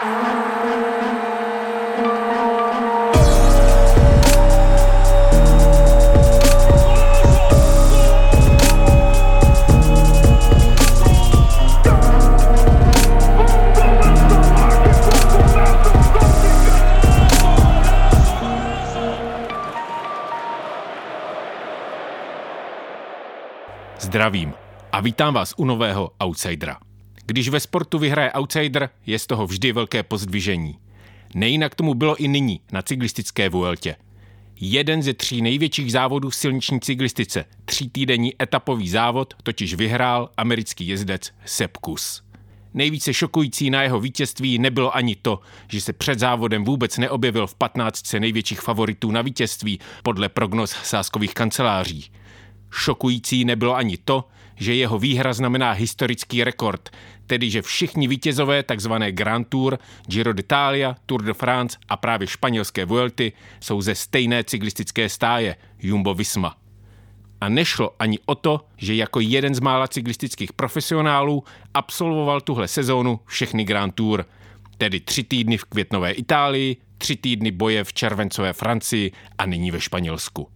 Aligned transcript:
Zdravím 0.00 0.08
a 24.92 25.00
vítám 25.00 25.34
vás 25.34 25.54
u 25.56 25.64
nového 25.64 26.10
Outsidera. 26.24 26.89
Když 27.30 27.48
ve 27.48 27.60
sportu 27.60 27.98
vyhraje 27.98 28.32
outsider, 28.32 28.90
je 29.06 29.18
z 29.18 29.26
toho 29.26 29.46
vždy 29.46 29.72
velké 29.72 30.02
pozdvižení. 30.02 30.78
Nejinak 31.34 31.74
tomu 31.74 31.94
bylo 31.94 32.16
i 32.16 32.28
nyní 32.28 32.60
na 32.72 32.82
cyklistické 32.82 33.48
Vueltě. 33.48 33.96
Jeden 34.60 35.02
ze 35.02 35.14
tří 35.14 35.42
největších 35.42 35.92
závodů 35.92 36.30
v 36.30 36.34
silniční 36.34 36.80
cyklistice, 36.80 37.44
týdenní 37.92 38.42
etapový 38.42 38.88
závod, 38.88 39.34
totiž 39.42 39.74
vyhrál 39.74 40.30
americký 40.36 40.88
jezdec 40.88 41.30
Sepp 41.44 41.76
Kuss. 41.76 42.22
Nejvíce 42.74 43.14
šokující 43.14 43.70
na 43.70 43.82
jeho 43.82 44.00
vítězství 44.00 44.58
nebylo 44.58 44.96
ani 44.96 45.16
to, 45.16 45.40
že 45.68 45.80
se 45.80 45.92
před 45.92 46.18
závodem 46.18 46.64
vůbec 46.64 46.98
neobjevil 46.98 47.46
v 47.46 47.54
15 47.54 48.12
největších 48.12 48.60
favoritů 48.60 49.10
na 49.10 49.22
vítězství 49.22 49.80
podle 50.02 50.28
prognoz 50.28 50.70
sáskových 50.70 51.34
kanceláří. 51.34 52.10
Šokující 52.70 53.44
nebylo 53.44 53.76
ani 53.76 53.96
to, 53.96 54.24
že 54.60 54.74
jeho 54.74 54.98
výhra 54.98 55.32
znamená 55.32 55.72
historický 55.72 56.44
rekord, 56.44 56.90
tedy 57.26 57.50
že 57.50 57.62
všichni 57.62 58.08
vítězové 58.08 58.62
tzv. 58.62 58.92
Grand 59.10 59.48
Tour, 59.48 59.78
Giro 60.06 60.32
d'Italia, 60.32 60.96
Tour 61.06 61.22
de 61.22 61.34
France 61.34 61.78
a 61.88 61.96
právě 61.96 62.26
španělské 62.26 62.84
Vuelty 62.84 63.32
jsou 63.60 63.80
ze 63.80 63.94
stejné 63.94 64.44
cyklistické 64.44 65.08
stáje 65.08 65.56
Jumbo 65.78 66.14
Visma. 66.14 66.56
A 67.40 67.48
nešlo 67.48 67.94
ani 67.98 68.18
o 68.26 68.34
to, 68.34 68.60
že 68.76 68.94
jako 68.94 69.20
jeden 69.20 69.54
z 69.54 69.60
mála 69.60 69.88
cyklistických 69.88 70.52
profesionálů 70.52 71.44
absolvoval 71.74 72.40
tuhle 72.40 72.68
sezónu 72.68 73.20
všechny 73.26 73.64
Grand 73.64 73.94
Tour, 73.94 74.26
tedy 74.78 75.00
tři 75.00 75.24
týdny 75.24 75.56
v 75.56 75.64
květnové 75.64 76.12
Itálii, 76.12 76.76
tři 76.98 77.16
týdny 77.16 77.50
boje 77.50 77.84
v 77.84 77.92
červencové 77.92 78.52
Francii 78.52 79.12
a 79.38 79.46
nyní 79.46 79.70
ve 79.70 79.80
Španělsku. 79.80 80.48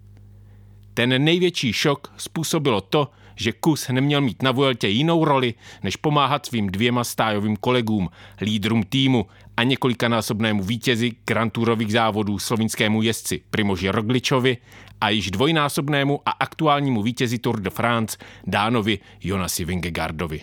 Ten 0.94 1.25
největší 1.25 1.72
šok 1.72 2.12
způsobilo 2.16 2.80
to, 2.80 3.10
že 3.36 3.52
Kus 3.52 3.88
neměl 3.88 4.20
mít 4.20 4.42
na 4.42 4.50
Vueltě 4.50 4.88
jinou 4.88 5.24
roli, 5.24 5.54
než 5.82 5.96
pomáhat 5.96 6.46
svým 6.46 6.66
dvěma 6.66 7.04
stájovým 7.04 7.56
kolegům, 7.56 8.08
lídrům 8.41 8.82
týmu 8.82 9.26
a 9.56 9.62
několikanásobnému 9.62 10.62
vítězi 10.62 11.12
Grand 11.26 11.52
Tourových 11.52 11.92
závodů 11.92 12.38
slovinskému 12.38 13.02
jezdci 13.02 13.42
Primoži 13.50 13.88
Rogličovi 13.88 14.56
a 15.00 15.10
již 15.10 15.30
dvojnásobnému 15.30 16.20
a 16.26 16.30
aktuálnímu 16.30 17.02
vítězi 17.02 17.38
Tour 17.38 17.60
de 17.60 17.70
France 17.70 18.18
Dánovi 18.46 18.98
Jonasi 19.20 19.64
Vingegaardovi. 19.64 20.41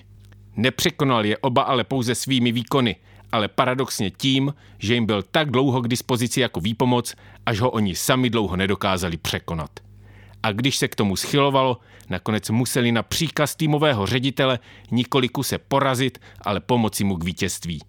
Nepřekonal 0.55 1.25
je 1.25 1.37
oba 1.37 1.61
ale 1.61 1.83
pouze 1.83 2.15
svými 2.15 2.51
výkony, 2.51 2.95
ale 3.31 3.47
paradoxně 3.47 4.11
tím, 4.11 4.53
že 4.79 4.93
jim 4.93 5.05
byl 5.05 5.23
tak 5.31 5.51
dlouho 5.51 5.81
k 5.81 5.87
dispozici 5.87 6.41
jako 6.41 6.59
výpomoc, 6.59 7.15
až 7.45 7.59
ho 7.59 7.71
oni 7.71 7.95
sami 7.95 8.29
dlouho 8.29 8.55
nedokázali 8.55 9.17
překonat 9.17 9.69
a 10.43 10.51
když 10.51 10.77
se 10.77 10.87
k 10.87 10.95
tomu 10.95 11.15
schylovalo, 11.15 11.77
nakonec 12.09 12.49
museli 12.49 12.91
na 12.91 13.03
příkaz 13.03 13.55
týmového 13.55 14.05
ředitele 14.05 14.59
nikoliku 14.91 15.43
se 15.43 15.57
porazit, 15.57 16.17
ale 16.41 16.59
pomoci 16.59 17.03
mu 17.03 17.15
k 17.15 17.23
vítězství. 17.23 17.81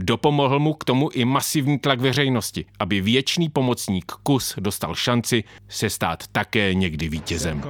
Dopomohl 0.00 0.58
mu 0.58 0.74
k 0.74 0.84
tomu 0.84 1.10
i 1.12 1.24
masivní 1.24 1.78
tlak 1.78 2.00
veřejnosti, 2.00 2.64
aby 2.78 3.00
věčný 3.00 3.48
pomocník 3.48 4.12
Kus 4.22 4.54
dostal 4.60 4.94
šanci 4.94 5.44
se 5.68 5.90
stát 5.90 6.26
také 6.32 6.74
někdy 6.74 7.08
vítězem. 7.08 7.60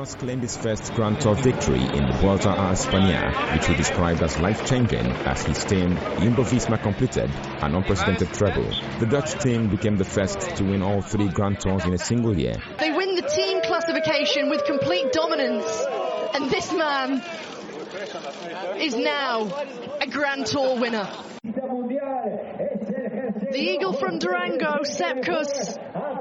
The 8.98 9.06
Dutch 9.06 9.34
team 9.42 9.68
became 9.68 9.96
the 9.96 10.04
first 10.04 10.58
to 10.58 10.64
win 10.64 10.82
all 10.82 11.02
three 11.02 11.28
Grand 11.28 11.62
Tours 11.62 11.84
in 11.84 11.94
a 11.94 11.98
single 11.98 12.34
year. 12.40 12.60
They 12.78 12.90
win 12.90 13.16
the 13.16 13.26
team 13.34 13.57
classification 13.88 14.50
with 14.50 14.64
complete 14.64 15.12
dominance, 15.12 15.84
and 16.34 16.50
this 16.50 16.72
man 16.72 17.22
is 18.80 18.94
now 18.96 19.44
a 20.00 20.06
Grand 20.06 20.46
Tour 20.46 20.78
winner. 20.78 21.08
The 23.50 23.58
Eagle 23.58 23.94
from 23.94 24.18
Durango, 24.18 24.82
Sepkus, 24.82 25.78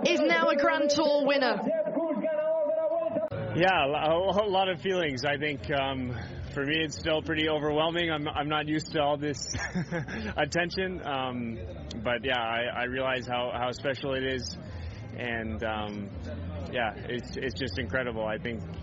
is 0.07 0.21
now 0.21 0.47
a 0.47 0.55
Grand 0.55 0.89
Tour 0.91 1.25
winner. 1.25 1.61
Yeah, 3.55 3.85
a 3.85 4.47
lot 4.47 4.69
of 4.69 4.79
feelings. 4.81 5.25
I 5.25 5.37
think 5.37 5.69
um, 5.71 6.15
for 6.53 6.63
me 6.63 6.83
it's 6.83 6.97
still 6.97 7.21
pretty 7.21 7.49
overwhelming. 7.49 8.09
I'm, 8.11 8.27
I'm 8.29 8.47
not 8.47 8.67
used 8.67 8.93
to 8.93 9.01
all 9.01 9.17
this 9.17 9.53
attention, 10.37 11.05
um, 11.05 11.57
but 12.01 12.23
yeah, 12.23 12.39
I, 12.39 12.81
I 12.81 12.83
realize 12.85 13.27
how, 13.27 13.51
how 13.53 13.71
special 13.71 14.13
it 14.13 14.23
is. 14.23 14.57
And 15.17 15.63
um, 15.63 16.09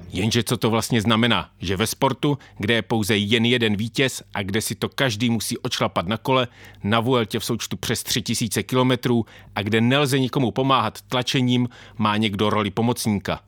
Jenže 0.09 0.43
co 0.43 0.56
to 0.56 0.71
vlastně 0.71 1.00
znamená? 1.00 1.50
Že 1.59 1.77
ve 1.77 1.87
sportu, 1.87 2.39
kde 2.59 2.75
je 2.75 2.83
pouze 2.83 3.17
jen 3.17 3.45
jeden 3.45 3.77
vítěz 3.77 4.22
a 4.34 4.43
kde 4.43 4.61
si 4.61 4.75
to 4.75 4.89
každý 4.89 5.31
musí 5.31 5.59
očlapat 5.59 6.06
na 6.06 6.17
kole, 6.17 6.49
na 6.84 7.00
Vueltě 7.00 7.39
v 7.39 7.44
součtu 7.44 7.77
přes 7.77 8.03
3000 8.03 8.62
kilometrů 8.62 9.25
a 9.55 9.62
kde 9.62 9.81
nelze 9.81 10.19
nikomu 10.19 10.50
pomáhat 10.50 11.03
tlačením, 11.03 11.69
má 11.99 12.17
někdo 12.17 12.50
roli 12.50 12.71
pomocníka. 12.71 13.41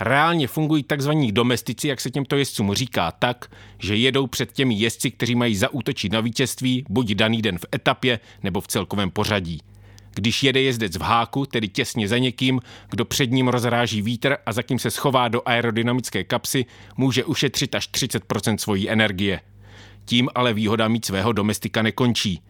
Reálně 0.00 0.48
fungují 0.48 0.82
takzvaní 0.82 1.32
domestici, 1.32 1.88
jak 1.88 2.00
se 2.00 2.10
těmto 2.10 2.36
jezdcům 2.36 2.74
říká, 2.74 3.10
tak, 3.10 3.50
že 3.78 3.96
jedou 3.96 4.26
před 4.26 4.52
těmi 4.52 4.74
jezdci, 4.74 5.10
kteří 5.10 5.34
mají 5.34 5.56
zaútočit 5.56 6.12
na 6.12 6.20
vítězství, 6.20 6.84
buď 6.88 7.14
daný 7.14 7.42
den 7.42 7.58
v 7.58 7.64
etapě 7.74 8.20
nebo 8.42 8.60
v 8.60 8.68
celkovém 8.68 9.10
pořadí– 9.10 9.60
když 10.14 10.42
jede 10.42 10.60
jezdec 10.60 10.96
v 10.96 11.00
háku, 11.00 11.46
tedy 11.46 11.68
těsně 11.68 12.08
za 12.08 12.18
někým, 12.18 12.60
kdo 12.90 13.04
před 13.04 13.30
ním 13.30 13.48
rozráží 13.48 14.02
vítr 14.02 14.36
a 14.46 14.52
za 14.52 14.62
kým 14.62 14.78
se 14.78 14.90
schová 14.90 15.28
do 15.28 15.42
aerodynamické 15.44 16.24
kapsy, 16.24 16.64
může 16.96 17.24
ušetřit 17.24 17.74
až 17.74 17.88
30% 17.88 18.56
svojí 18.56 18.90
energie. 18.90 19.40
Tím 20.04 20.28
ale 20.34 20.54
výhoda 20.54 20.88
mít 20.88 21.04
svého 21.04 21.32
domestika 21.32 21.82
nekončí. 21.82 22.40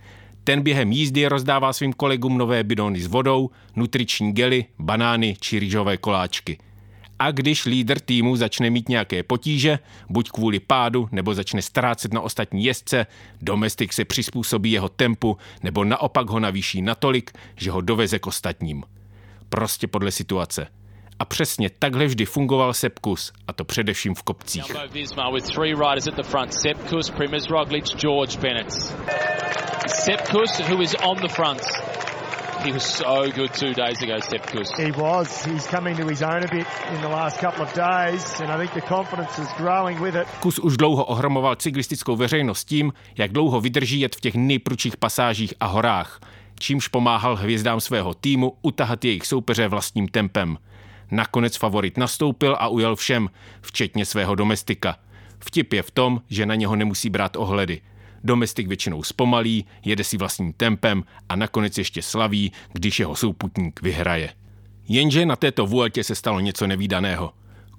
Ten 0.44 0.62
během 0.62 0.92
jízdy 0.92 1.26
rozdává 1.26 1.72
svým 1.72 1.92
kolegům 1.92 2.38
nové 2.38 2.64
bidony 2.64 3.00
s 3.00 3.06
vodou, 3.06 3.50
nutriční 3.76 4.32
gely, 4.32 4.64
banány 4.78 5.36
či 5.40 5.58
rýžové 5.58 5.96
koláčky– 5.96 6.58
a 7.22 7.30
když 7.30 7.64
lídr 7.64 8.00
týmu 8.00 8.36
začne 8.36 8.70
mít 8.70 8.88
nějaké 8.88 9.22
potíže, 9.22 9.78
buď 10.08 10.30
kvůli 10.30 10.60
pádu 10.60 11.08
nebo 11.12 11.34
začne 11.34 11.62
ztrácet 11.62 12.12
na 12.12 12.20
ostatní 12.20 12.64
jezdce, 12.64 13.06
domestik 13.42 13.92
se 13.92 14.04
přizpůsobí 14.04 14.72
jeho 14.72 14.88
tempu 14.88 15.36
nebo 15.62 15.84
naopak 15.84 16.30
ho 16.30 16.40
navýší 16.40 16.82
natolik, 16.82 17.30
že 17.56 17.70
ho 17.70 17.80
doveze 17.80 18.18
k 18.18 18.26
ostatním. 18.26 18.82
Prostě 19.48 19.86
podle 19.86 20.10
situace. 20.10 20.66
A 21.18 21.24
přesně 21.24 21.70
takhle 21.78 22.06
vždy 22.06 22.24
fungoval 22.24 22.74
Sepkus, 22.74 23.32
a 23.48 23.52
to 23.52 23.64
především 23.64 24.14
v 24.14 24.22
kopcích. 24.22 24.64
Sepkus, 29.86 30.60
who 30.68 30.82
is 30.82 30.96
on 31.02 31.16
the 31.16 31.28
front. 31.28 31.62
He 32.64 32.72
was 32.72 32.84
so 32.84 33.30
good 33.34 33.52
two 33.54 33.74
days 33.74 34.02
ago, 34.02 34.20
Sepp 34.20 34.46
Kuss. 34.46 34.70
He 34.76 34.92
was. 34.92 35.44
He's 35.44 35.66
coming 35.66 35.96
to 35.96 36.06
his 36.06 36.22
own 36.22 36.44
a 36.44 36.48
bit 36.48 36.66
in 36.94 37.00
the 37.00 37.08
last 37.08 37.40
couple 37.40 37.62
of 37.62 37.74
days, 37.74 38.40
and 38.40 38.50
I 38.50 38.56
think 38.56 38.74
the 38.74 38.94
confidence 38.94 39.42
is 39.42 39.48
growing 39.56 40.02
with 40.02 40.14
it. 40.14 40.26
Kus 40.40 40.58
už 40.58 40.76
dlouho 40.76 41.04
ohromoval 41.04 41.56
cyklistickou 41.56 42.16
veřejnost 42.16 42.64
tím, 42.64 42.92
jak 43.18 43.32
dlouho 43.32 43.60
vydrží 43.60 44.00
jet 44.00 44.16
v 44.16 44.20
těch 44.20 44.34
nejprudších 44.34 44.96
pasážích 44.96 45.54
a 45.60 45.66
horách, 45.66 46.20
čímž 46.58 46.88
pomáhal 46.88 47.36
hvězdám 47.36 47.80
svého 47.80 48.14
týmu 48.14 48.52
utahat 48.62 49.04
jejich 49.04 49.26
soupeře 49.26 49.68
vlastním 49.68 50.08
tempem. 50.08 50.58
Nakonec 51.10 51.56
favorit 51.56 51.98
nastoupil 51.98 52.56
a 52.60 52.68
ujel 52.68 52.96
všem, 52.96 53.30
včetně 53.60 54.04
svého 54.04 54.34
domestika. 54.34 54.96
Vtip 55.38 55.72
je 55.72 55.82
v 55.82 55.90
tom, 55.90 56.20
že 56.28 56.46
na 56.46 56.54
něho 56.54 56.76
nemusí 56.76 57.10
brát 57.10 57.36
ohledy– 57.36 57.80
Domestik 58.24 58.68
většinou 58.68 59.02
zpomalí, 59.02 59.66
jede 59.84 60.04
si 60.04 60.16
vlastním 60.16 60.52
tempem 60.52 61.04
a 61.28 61.36
nakonec 61.36 61.78
ještě 61.78 62.02
slaví, 62.02 62.52
když 62.72 63.00
jeho 63.00 63.16
souputník 63.16 63.82
vyhraje. 63.82 64.32
Jenže 64.88 65.26
na 65.26 65.36
této 65.36 65.66
Vueltě 65.66 66.04
se 66.04 66.14
stalo 66.14 66.40
něco 66.40 66.66
nevýdaného. 66.66 67.32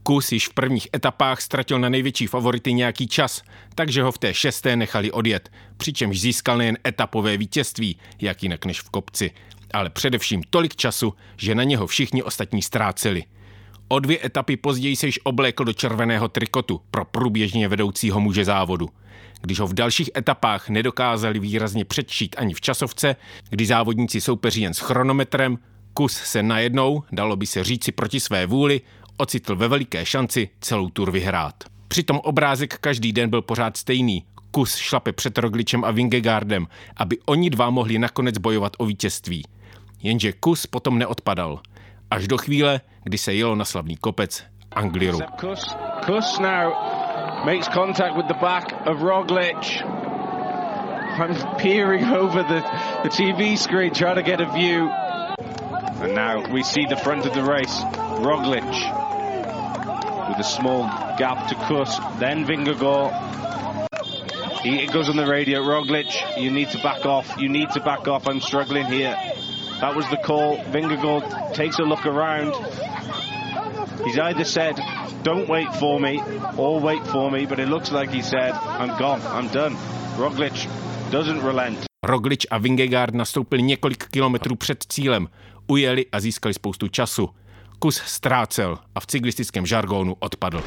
Kus 0.03 0.31
již 0.31 0.47
v 0.47 0.53
prvních 0.53 0.87
etapách 0.95 1.41
ztratil 1.41 1.79
na 1.79 1.89
největší 1.89 2.27
favority 2.27 2.73
nějaký 2.73 3.07
čas, 3.07 3.41
takže 3.75 4.03
ho 4.03 4.11
v 4.11 4.17
té 4.17 4.33
šesté 4.33 4.75
nechali 4.75 5.11
odjet, 5.11 5.51
přičemž 5.77 6.21
získal 6.21 6.57
nejen 6.57 6.77
etapové 6.87 7.37
vítězství, 7.37 7.97
jak 8.21 8.43
jinak 8.43 8.65
než 8.65 8.81
v 8.81 8.89
kopci, 8.89 9.31
ale 9.73 9.89
především 9.89 10.43
tolik 10.49 10.75
času, 10.75 11.13
že 11.37 11.55
na 11.55 11.63
něho 11.63 11.87
všichni 11.87 12.23
ostatní 12.23 12.61
ztráceli. 12.61 13.23
O 13.87 13.99
dvě 13.99 14.25
etapy 14.25 14.57
později 14.57 14.95
se 14.95 15.05
již 15.05 15.19
oblékl 15.23 15.63
do 15.63 15.73
červeného 15.73 16.27
trikotu 16.27 16.81
pro 16.91 17.05
průběžně 17.05 17.67
vedoucího 17.67 18.19
muže 18.19 18.45
závodu– 18.45 18.89
když 19.43 19.59
ho 19.59 19.67
v 19.67 19.73
dalších 19.73 20.09
etapách 20.17 20.69
nedokázali 20.69 21.39
výrazně 21.39 21.85
předčít 21.85 22.35
ani 22.39 22.53
v 22.53 22.61
časovce, 22.61 23.15
kdy 23.49 23.65
závodníci 23.65 24.21
soupeří 24.21 24.61
jen 24.61 24.73
s 24.73 24.79
chronometrem, 24.79 25.57
kus 25.93 26.13
se 26.13 26.43
najednou, 26.43 27.03
dalo 27.11 27.35
by 27.35 27.45
se 27.45 27.63
říci 27.63 27.91
proti 27.91 28.19
své 28.19 28.45
vůli, 28.45 28.81
ocitl 29.17 29.55
ve 29.55 29.67
veliké 29.67 30.05
šanci 30.05 30.49
celou 30.61 30.89
tur 30.89 31.11
vyhrát. 31.11 31.53
Přitom 31.87 32.19
obrázek 32.19 32.77
každý 32.77 33.13
den 33.13 33.29
byl 33.29 33.41
pořád 33.41 33.77
stejný. 33.77 34.25
Kus 34.51 34.75
šlape 34.75 35.11
před 35.11 35.37
Rogličem 35.37 35.83
a 35.83 35.91
Vingegaardem, 35.91 36.67
aby 36.97 37.17
oni 37.25 37.49
dva 37.49 37.69
mohli 37.69 37.99
nakonec 37.99 38.37
bojovat 38.37 38.73
o 38.77 38.85
vítězství. 38.85 39.43
Jenže 40.03 40.33
kus 40.33 40.67
potom 40.67 40.99
neodpadal. 40.99 41.59
Až 42.11 42.27
do 42.27 42.37
chvíle, 42.37 42.81
kdy 43.03 43.17
se 43.17 43.33
jelo 43.33 43.55
na 43.55 43.65
slavný 43.65 43.97
kopec 43.97 44.43
Angliru. 44.71 45.19
Kus, 45.39 45.75
kus 46.05 46.39
now 46.39 46.73
makes 47.45 47.67
contact 47.67 48.15
with 48.15 48.27
the 48.27 48.33
back 48.35 48.71
of 48.87 48.97
Roglic. 48.97 49.81
I'm 49.85 51.57
peering 51.57 52.05
over 52.05 52.43
the, 52.43 52.61
the 53.03 53.09
TV 53.09 53.57
screen 53.57 53.93
trying 53.93 54.15
to 54.15 54.23
get 54.23 54.41
a 54.41 54.51
view. 54.51 54.89
And 54.89 56.15
now 56.15 56.51
we 56.51 56.63
see 56.63 56.85
the 56.85 56.97
front 56.97 57.25
of 57.25 57.33
the 57.33 57.43
race. 57.43 57.81
Roglic 58.23 58.63
with 60.29 60.39
a 60.39 60.43
small 60.43 60.83
gap 61.17 61.49
to 61.49 61.55
Kus, 61.55 61.97
then 62.19 62.45
Vingegaard. 62.45 63.11
He 64.61 64.83
it 64.83 64.93
goes 64.93 65.09
on 65.09 65.17
the 65.17 65.27
radio, 65.27 65.61
Roglic, 65.61 66.41
you 66.41 66.49
need 66.49 66.69
to 66.69 66.81
back 66.81 67.05
off, 67.05 67.35
you 67.37 67.49
need 67.49 67.69
to 67.71 67.81
back 67.81 68.07
off, 68.07 68.27
I'm 68.27 68.39
struggling 68.39 68.85
here. 68.85 69.15
That 69.81 69.95
was 69.95 70.09
the 70.09 70.17
call. 70.17 70.57
Vingegaard 70.57 71.53
takes 71.53 71.77
a 71.79 71.83
look 71.83 72.05
around. 72.05 72.53
He's 74.05 74.17
either 74.17 74.45
said, 74.45 74.75
don't 75.23 75.47
wait 75.49 75.75
for 75.75 75.99
me, 75.99 76.19
or 76.57 76.81
wait 76.81 77.07
for 77.07 77.31
me, 77.31 77.45
but 77.45 77.59
it 77.59 77.67
looks 77.67 77.91
like 77.91 78.15
he 78.15 78.23
said, 78.23 78.53
I'm 78.79 78.97
gone, 78.97 79.21
I'm 79.21 79.47
done. 79.47 79.75
Roglic 80.17 80.67
doesn't 81.11 81.43
relent. 81.43 81.77
Roglic 82.05 82.45
a 82.51 82.57
Vingegaard 82.57 83.15
nastoupili 83.15 83.61
několik 83.61 84.07
kilometrů 84.07 84.55
před 84.55 84.83
cílem, 84.89 85.27
ujeli 85.67 86.05
a 86.11 86.19
získali 86.19 86.53
spoustu 86.53 86.87
času. 86.87 87.29
Kus 87.79 88.01
ztrácel 88.05 88.77
a 88.95 88.99
v 88.99 89.07
cyklistickém 89.07 89.65
žargónu 89.65 90.15
odpadl. 90.19 90.63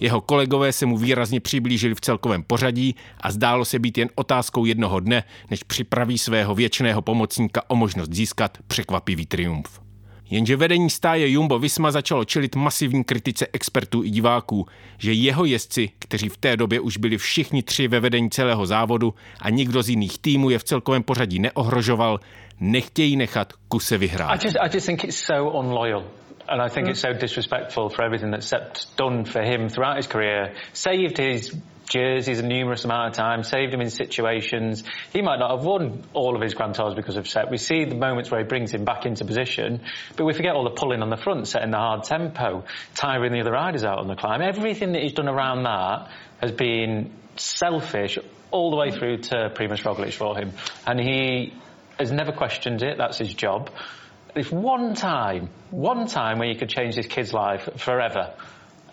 Jeho 0.00 0.20
kolegové 0.20 0.72
se 0.72 0.86
mu 0.86 0.96
výrazně 0.96 1.40
přiblížili 1.40 1.94
v 1.94 2.00
celkovém 2.00 2.42
pořadí 2.42 2.94
a 3.20 3.30
zdálo 3.30 3.64
se 3.64 3.78
být 3.78 3.98
jen 3.98 4.08
otázkou 4.14 4.64
jednoho 4.64 5.00
dne, 5.00 5.24
než 5.50 5.62
připraví 5.62 6.18
svého 6.18 6.54
věčného 6.54 7.02
pomocníka 7.02 7.62
o 7.68 7.76
možnost 7.76 8.12
získat 8.12 8.58
překvapivý 8.66 9.26
triumf. 9.26 9.87
Jenže 10.30 10.56
vedení 10.56 10.90
stáje 10.90 11.28
Jumbo 11.28 11.58
Visma 11.58 11.90
začalo 11.90 12.24
čelit 12.24 12.56
masivní 12.56 13.04
kritice 13.04 13.46
expertů 13.52 14.04
i 14.04 14.10
diváků, 14.10 14.66
že 14.98 15.12
jeho 15.12 15.44
jezdci, 15.44 15.90
kteří 15.98 16.28
v 16.28 16.36
té 16.36 16.56
době 16.56 16.80
už 16.80 16.96
byli 16.96 17.18
všichni 17.18 17.62
tři 17.62 17.88
ve 17.88 18.00
vedení 18.00 18.30
celého 18.30 18.66
závodu 18.66 19.14
a 19.40 19.50
nikdo 19.50 19.82
z 19.82 19.88
jiných 19.88 20.18
týmů 20.18 20.50
je 20.50 20.58
v 20.58 20.64
celkovém 20.64 21.02
pořadí 21.02 21.38
neohrožoval, 21.38 22.20
nechtějí 22.60 23.16
nechat 23.16 23.52
kuse 23.68 23.98
vyhrát. 23.98 24.44
I 24.44 24.46
just, 24.46 24.56
I 24.56 24.70
just 24.74 24.86
think 24.86 25.04
it's 25.04 25.24
so. 25.26 25.58
And 26.48 26.62
I 26.62 26.68
think 26.68 26.86
mm. 26.86 26.90
it's 26.90 27.00
so 27.00 27.12
disrespectful 27.12 27.90
for 27.90 28.02
everything 28.02 28.30
that 28.30 28.42
Sepp's 28.42 28.86
done 28.96 29.24
for 29.24 29.42
him 29.42 29.68
throughout 29.68 29.96
his 29.96 30.06
career. 30.06 30.54
Saved 30.72 31.18
his 31.18 31.54
jerseys 31.88 32.38
a 32.38 32.46
numerous 32.46 32.84
amount 32.84 33.10
of 33.10 33.16
times, 33.16 33.48
saved 33.48 33.72
him 33.72 33.80
in 33.80 33.90
situations. 33.90 34.84
He 35.12 35.22
might 35.22 35.38
not 35.38 35.50
have 35.50 35.64
won 35.64 36.04
all 36.12 36.36
of 36.36 36.42
his 36.42 36.54
Grand 36.54 36.74
Tours 36.74 36.94
because 36.94 37.16
of 37.16 37.28
Sepp. 37.28 37.50
We 37.50 37.56
see 37.56 37.84
the 37.84 37.94
moments 37.94 38.30
where 38.30 38.40
he 38.40 38.46
brings 38.46 38.72
him 38.72 38.84
back 38.84 39.06
into 39.06 39.24
position, 39.24 39.82
but 40.16 40.24
we 40.24 40.32
forget 40.34 40.54
all 40.54 40.64
the 40.64 40.70
pulling 40.70 41.02
on 41.02 41.10
the 41.10 41.16
front, 41.16 41.48
setting 41.48 41.70
the 41.70 41.78
hard 41.78 42.04
tempo, 42.04 42.64
tiring 42.94 43.32
the 43.32 43.40
other 43.40 43.52
riders 43.52 43.84
out 43.84 43.98
on 43.98 44.06
the 44.06 44.16
climb. 44.16 44.42
Everything 44.42 44.92
that 44.92 45.02
he's 45.02 45.14
done 45.14 45.28
around 45.28 45.64
that 45.64 46.10
has 46.40 46.52
been 46.52 47.12
selfish 47.36 48.18
all 48.50 48.70
the 48.70 48.76
way 48.76 48.90
through 48.90 49.18
to 49.18 49.50
Primoz 49.54 49.82
Roglic 49.82 50.12
for 50.12 50.36
him. 50.36 50.52
And 50.86 51.00
he 51.00 51.54
has 51.98 52.12
never 52.12 52.32
questioned 52.32 52.82
it. 52.82 52.98
That's 52.98 53.18
his 53.18 53.32
job. 53.32 53.70
If 54.38 54.52
one 54.52 54.94
time, 54.94 55.48
one 55.70 56.06
time 56.06 56.38
where 56.38 56.48
you 56.48 56.56
could 56.56 56.68
change 56.68 56.94
this 56.94 57.08
kid's 57.08 57.32
life 57.32 57.68
forever, 57.76 58.34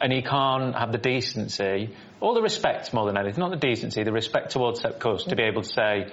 and 0.01 0.11
he 0.11 0.21
can't 0.21 0.75
have 0.75 0.91
the 0.91 0.97
decency, 0.97 1.89
or 2.19 2.33
the 2.33 2.41
respect 2.41 2.93
more 2.93 3.05
than 3.05 3.17
anything, 3.17 3.39
not 3.39 3.51
the 3.51 3.67
decency, 3.67 4.03
the 4.03 4.11
respect 4.11 4.51
towards 4.51 4.81
Sepp 4.81 4.99
Kuss 4.99 5.23
to 5.25 5.35
be 5.35 5.43
able 5.43 5.61
to 5.61 5.69
say, 5.69 6.07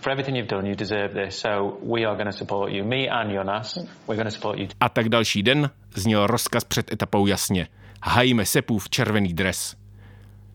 for 0.00 0.10
everything 0.10 0.36
you've 0.36 0.48
done, 0.48 0.66
you 0.66 0.74
deserve 0.74 1.14
this, 1.14 1.38
so 1.38 1.78
we 1.82 2.04
are 2.04 2.16
going 2.16 2.30
to 2.30 2.36
support 2.36 2.72
you. 2.72 2.84
Me 2.84 3.08
and 3.08 3.30
Jonas, 3.32 3.78
we're 4.06 4.16
going 4.16 4.26
to 4.26 4.34
support 4.34 4.58
you. 4.58 4.66
A 4.80 4.88
tak 4.88 5.08
další 5.08 5.42
den 5.42 5.70
zněl 5.94 6.26
rozkaz 6.26 6.64
před 6.64 6.92
etapou 6.92 7.26
jasně. 7.26 7.68
Hajíme 8.02 8.44
Sepův 8.44 8.90
červený 8.90 9.34
dres. 9.34 9.76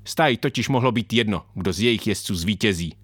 Stáj 0.05 0.37
totiž 0.37 0.69
mohlo 0.69 0.91
být 0.91 1.13
jedno, 1.13 1.45
kdo 1.53 1.73
z 1.73 1.79
jejich 1.79 2.07
jezdců 2.07 2.35
zvítězí. 2.35 2.95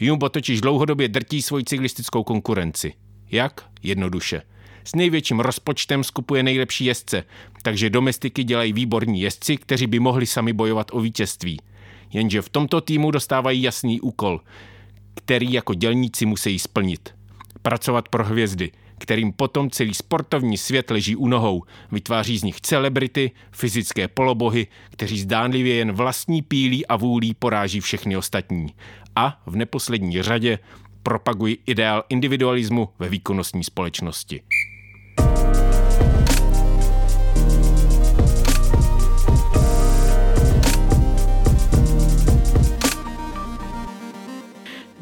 Jumbo 0.00 0.28
totiž 0.28 0.60
dlouhodobě 0.60 1.08
drtí 1.08 1.42
svoji 1.42 1.64
cyklistickou 1.64 2.24
konkurenci. 2.24 2.92
Jak? 3.32 3.66
Jednoduše. 3.82 4.42
S 4.84 4.94
největším 4.94 5.40
rozpočtem 5.40 6.04
skupuje 6.04 6.42
nejlepší 6.42 6.84
jezdce, 6.84 7.24
takže 7.62 7.90
domestiky 7.90 8.44
dělají 8.44 8.72
výborní 8.72 9.20
jezdci, 9.20 9.56
kteří 9.56 9.86
by 9.86 9.98
mohli 9.98 10.26
sami 10.26 10.52
bojovat 10.52 10.86
o 10.92 11.00
vítězství. 11.00 11.60
Jenže 12.12 12.42
v 12.42 12.48
tomto 12.48 12.80
týmu 12.80 13.10
dostávají 13.10 13.62
jasný 13.62 14.00
úkol, 14.00 14.40
který 15.14 15.52
jako 15.52 15.74
dělníci 15.74 16.26
musí 16.26 16.58
splnit. 16.58 17.14
Pracovat 17.62 18.08
pro 18.08 18.24
hvězdy, 18.24 18.70
kterým 18.98 19.32
potom 19.32 19.70
celý 19.70 19.94
sportovní 19.94 20.58
svět 20.58 20.90
leží 20.90 21.16
u 21.16 21.28
nohou. 21.28 21.62
Vytváří 21.92 22.38
z 22.38 22.42
nich 22.42 22.60
celebrity, 22.60 23.30
fyzické 23.52 24.08
polobohy, 24.08 24.66
kteří 24.90 25.20
zdánlivě 25.20 25.74
jen 25.74 25.92
vlastní 25.92 26.42
pílí 26.42 26.86
a 26.86 26.96
vůlí 26.96 27.34
poráží 27.34 27.80
všechny 27.80 28.16
ostatní. 28.16 28.66
A 29.16 29.42
v 29.46 29.56
neposlední 29.56 30.22
řadě 30.22 30.58
propagují 31.02 31.58
ideál 31.66 32.04
individualismu 32.08 32.88
ve 32.98 33.08
výkonnostní 33.08 33.64
společnosti. 33.64 34.42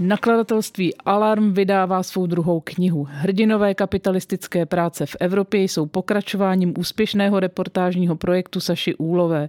Nakladatelství 0.01 0.95
Alarm 0.97 1.53
vydává 1.53 2.03
svou 2.03 2.27
druhou 2.27 2.61
knihu. 2.61 3.09
Hrdinové 3.11 3.75
kapitalistické 3.75 4.67
práce 4.67 5.07
v 5.07 5.17
Evropě 5.21 5.63
jsou 5.63 5.87
pokračováním 5.87 6.75
úspěšného 6.79 7.41
reportážního 7.41 8.17
projektu 8.17 8.61
Saši 8.61 8.95
Úlové 8.95 9.49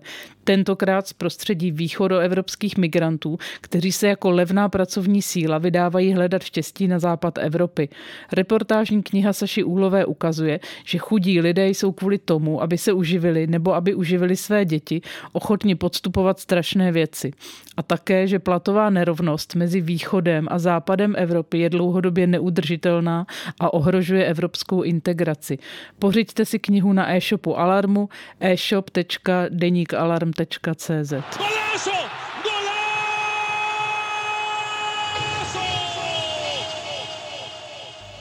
tentokrát 0.49 1.07
z 1.07 1.13
prostředí 1.13 1.71
východoevropských 1.71 2.77
migrantů, 2.77 3.37
kteří 3.61 3.91
se 3.91 4.07
jako 4.07 4.31
levná 4.31 4.69
pracovní 4.69 5.21
síla 5.21 5.57
vydávají 5.57 6.13
hledat 6.13 6.43
štěstí 6.43 6.87
na 6.87 6.99
západ 6.99 7.37
Evropy. 7.37 7.89
Reportážní 8.33 9.03
kniha 9.03 9.33
Saši 9.33 9.63
Úlové 9.63 10.05
ukazuje, 10.05 10.59
že 10.85 10.97
chudí 10.97 11.41
lidé 11.41 11.67
jsou 11.67 11.91
kvůli 11.91 12.17
tomu, 12.17 12.61
aby 12.61 12.77
se 12.77 12.93
uživili 12.93 13.47
nebo 13.47 13.73
aby 13.75 13.95
uživili 13.95 14.35
své 14.35 14.65
děti, 14.65 15.01
ochotni 15.33 15.75
podstupovat 15.75 16.39
strašné 16.39 16.91
věci. 16.91 17.31
A 17.79 17.83
také, 17.83 18.27
že 18.27 18.39
platová 18.39 18.89
nerovnost 18.89 19.55
mezi 19.55 19.81
východem 19.81 20.47
a 20.51 20.59
západem 20.59 21.15
Evropy 21.17 21.59
je 21.59 21.69
dlouhodobě 21.69 22.27
neudržitelná 22.27 23.25
a 23.59 23.73
ohrožuje 23.73 24.25
evropskou 24.25 24.81
integraci. 24.81 25.57
Pořiďte 25.99 26.45
si 26.45 26.59
knihu 26.59 26.93
na 26.93 27.15
e-shopu 27.15 27.59
Alarmu 27.59 28.09
e-shop.denikalarm.com 28.39 30.69
www.fotbal.cz. 30.69 31.13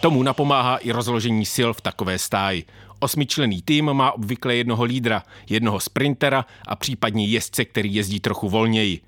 Tomu 0.00 0.22
napomáhá 0.22 0.76
i 0.76 0.92
rozložení 0.92 1.46
sil 1.54 1.70
v 1.74 1.80
takové 1.80 2.18
stáji. 2.18 2.64
Osmičlený 3.00 3.62
tým 3.62 3.92
má 3.92 4.12
obvykle 4.12 4.54
jednoho 4.54 4.84
lídra, 4.84 5.22
jednoho 5.50 5.80
sprintera 5.80 6.44
a 6.68 6.76
případně 6.76 7.26
jezdce, 7.26 7.64
který 7.64 7.94
jezdí 7.94 8.20
trochu 8.20 8.48
volněji. 8.48 9.00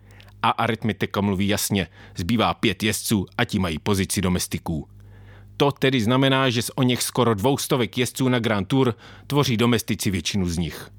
A 0.43 0.51
aritmetika 0.51 1.21
mluví 1.21 1.49
jasně. 1.49 1.87
Zbývá 2.17 2.55
pět 2.55 2.83
jezdců 2.83 3.27
a 3.39 3.45
ti 3.45 3.59
mají 3.59 3.79
pozici 3.79 4.21
domestiků. 4.21 4.89
To 5.57 5.73
tedy 5.73 6.01
znamená, 6.01 6.51
že 6.51 6.63
z 6.63 6.71
o 6.75 6.83
něch 6.83 7.03
skoro 7.03 7.35
dvoustovek 7.35 7.99
jezdců 7.99 8.29
na 8.29 8.39
Grand 8.39 8.69
Tour 8.69 8.95
tvoří 9.27 9.57
domestici 9.57 10.11
většinu 10.11 10.49
z 10.49 10.59
nich. 10.59 10.91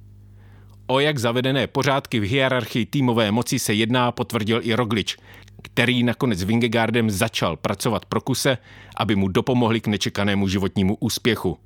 O 0.87 0.99
jak 0.99 1.17
zavedené 1.17 1.67
pořádky 1.67 2.19
v 2.19 2.23
hierarchii 2.23 2.85
týmové 2.85 3.31
moci 3.31 3.59
se 3.59 3.73
jedná, 3.73 4.11
potvrdil 4.11 4.59
i 4.63 4.73
Roglič, 4.73 5.17
který 5.61 6.03
nakonec 6.03 6.39
s 6.39 6.43
Vingegaardem 6.43 7.09
začal 7.09 7.57
pracovat 7.57 8.05
pro 8.05 8.21
kuse, 8.21 8.57
aby 8.97 9.15
mu 9.15 9.27
dopomohli 9.27 9.81
k 9.81 9.87
nečekanému 9.87 10.47
životnímu 10.47 10.97
úspěchu. 10.99 11.57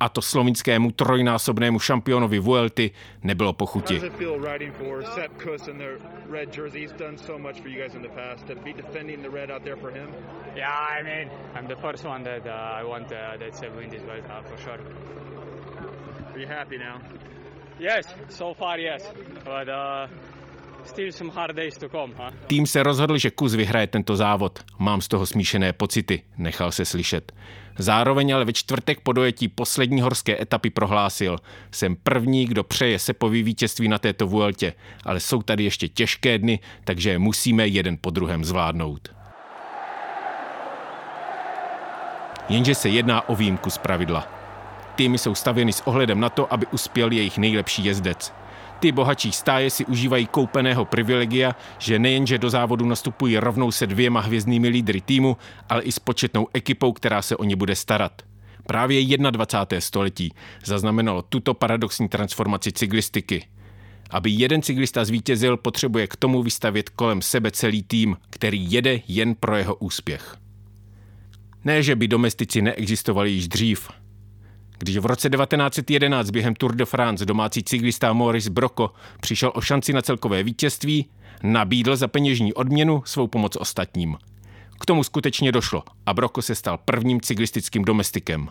A 0.00 0.08
to 0.08 0.20
slovinskému 0.20 0.92
trojnásobnému 0.92 1.78
šampionovi 1.78 2.38
Vuelty 2.38 2.90
nebylo 3.22 3.52
pochuti. 3.52 4.00
Are 16.36 16.40
you 16.40 16.48
happy 16.48 16.78
now? 16.78 17.00
Yes, 17.78 18.06
so 18.28 18.54
far 18.54 18.78
yes, 18.78 19.02
but 19.44 19.68
uh, 19.68 20.08
Tým 22.46 22.66
se 22.66 22.82
rozhodl, 22.82 23.18
že 23.18 23.30
kus 23.30 23.54
vyhraje 23.54 23.86
tento 23.86 24.16
závod. 24.16 24.58
Mám 24.78 25.00
z 25.00 25.08
toho 25.08 25.26
smíšené 25.26 25.72
pocity, 25.72 26.22
nechal 26.38 26.72
se 26.72 26.84
slyšet. 26.84 27.32
Zároveň 27.78 28.34
ale 28.34 28.44
ve 28.44 28.52
čtvrtek 28.52 29.00
po 29.00 29.12
dojetí 29.12 29.48
poslední 29.48 30.00
horské 30.00 30.42
etapy 30.42 30.70
prohlásil, 30.70 31.38
jsem 31.70 31.96
první, 31.96 32.46
kdo 32.46 32.64
přeje 32.64 32.98
Sepový 32.98 33.42
vítězství 33.42 33.88
na 33.88 33.98
této 33.98 34.26
Vueltě, 34.26 34.72
ale 35.04 35.20
jsou 35.20 35.42
tady 35.42 35.64
ještě 35.64 35.88
těžké 35.88 36.38
dny, 36.38 36.58
takže 36.84 37.10
je 37.10 37.18
musíme 37.18 37.66
jeden 37.66 37.98
po 38.00 38.10
druhém 38.10 38.44
zvládnout. 38.44 39.08
Jenže 42.48 42.74
se 42.74 42.88
jedná 42.88 43.28
o 43.28 43.36
výjimku 43.36 43.70
z 43.70 43.78
pravidla. 43.78 44.28
Týmy 44.96 45.18
jsou 45.18 45.34
stavěny 45.34 45.72
s 45.72 45.86
ohledem 45.86 46.20
na 46.20 46.28
to, 46.28 46.52
aby 46.52 46.66
uspěl 46.66 47.12
jejich 47.12 47.38
nejlepší 47.38 47.84
jezdec. 47.84 48.32
Ty 48.80 48.92
bohatší 48.92 49.32
stáje 49.32 49.70
si 49.70 49.84
užívají 49.84 50.26
koupeného 50.26 50.84
privilegia, 50.84 51.56
že 51.78 51.98
nejenže 51.98 52.38
do 52.38 52.50
závodu 52.50 52.86
nastupují 52.86 53.38
rovnou 53.38 53.70
se 53.70 53.86
dvěma 53.86 54.20
hvězdnými 54.20 54.68
lídry 54.68 55.00
týmu, 55.00 55.36
ale 55.68 55.82
i 55.82 55.92
s 55.92 55.98
početnou 55.98 56.48
ekipou, 56.54 56.92
která 56.92 57.22
se 57.22 57.36
o 57.36 57.44
ně 57.44 57.56
bude 57.56 57.76
starat. 57.76 58.22
Právě 58.66 59.16
21. 59.16 59.80
století 59.80 60.32
zaznamenalo 60.64 61.22
tuto 61.22 61.54
paradoxní 61.54 62.08
transformaci 62.08 62.72
cyklistiky. 62.72 63.46
Aby 64.10 64.30
jeden 64.30 64.62
cyklista 64.62 65.04
zvítězil, 65.04 65.56
potřebuje 65.56 66.06
k 66.06 66.16
tomu 66.16 66.42
vystavět 66.42 66.88
kolem 66.88 67.22
sebe 67.22 67.50
celý 67.50 67.82
tým, 67.82 68.16
který 68.30 68.72
jede 68.72 69.00
jen 69.08 69.34
pro 69.34 69.56
jeho 69.56 69.74
úspěch. 69.74 70.36
Ne, 71.64 71.82
že 71.82 71.96
by 71.96 72.08
domestici 72.08 72.62
neexistovali 72.62 73.30
již 73.30 73.48
dřív, 73.48 73.88
když 74.78 74.98
v 74.98 75.06
roce 75.06 75.30
1911 75.30 76.30
během 76.30 76.54
Tour 76.54 76.74
de 76.74 76.84
France 76.84 77.26
domácí 77.26 77.62
cyklista 77.62 78.12
Maurice 78.12 78.50
Broko 78.50 78.90
přišel 79.20 79.52
o 79.54 79.60
šanci 79.60 79.92
na 79.92 80.02
celkové 80.02 80.42
vítězství, 80.42 81.06
nabídl 81.42 81.96
za 81.96 82.08
peněžní 82.08 82.52
odměnu 82.52 83.02
svou 83.04 83.26
pomoc 83.26 83.56
ostatním. 83.56 84.16
K 84.80 84.86
tomu 84.86 85.04
skutečně 85.04 85.52
došlo 85.52 85.82
a 86.06 86.14
Broko 86.14 86.42
se 86.42 86.54
stal 86.54 86.78
prvním 86.84 87.20
cyklistickým 87.20 87.84
domestikem. 87.84 88.48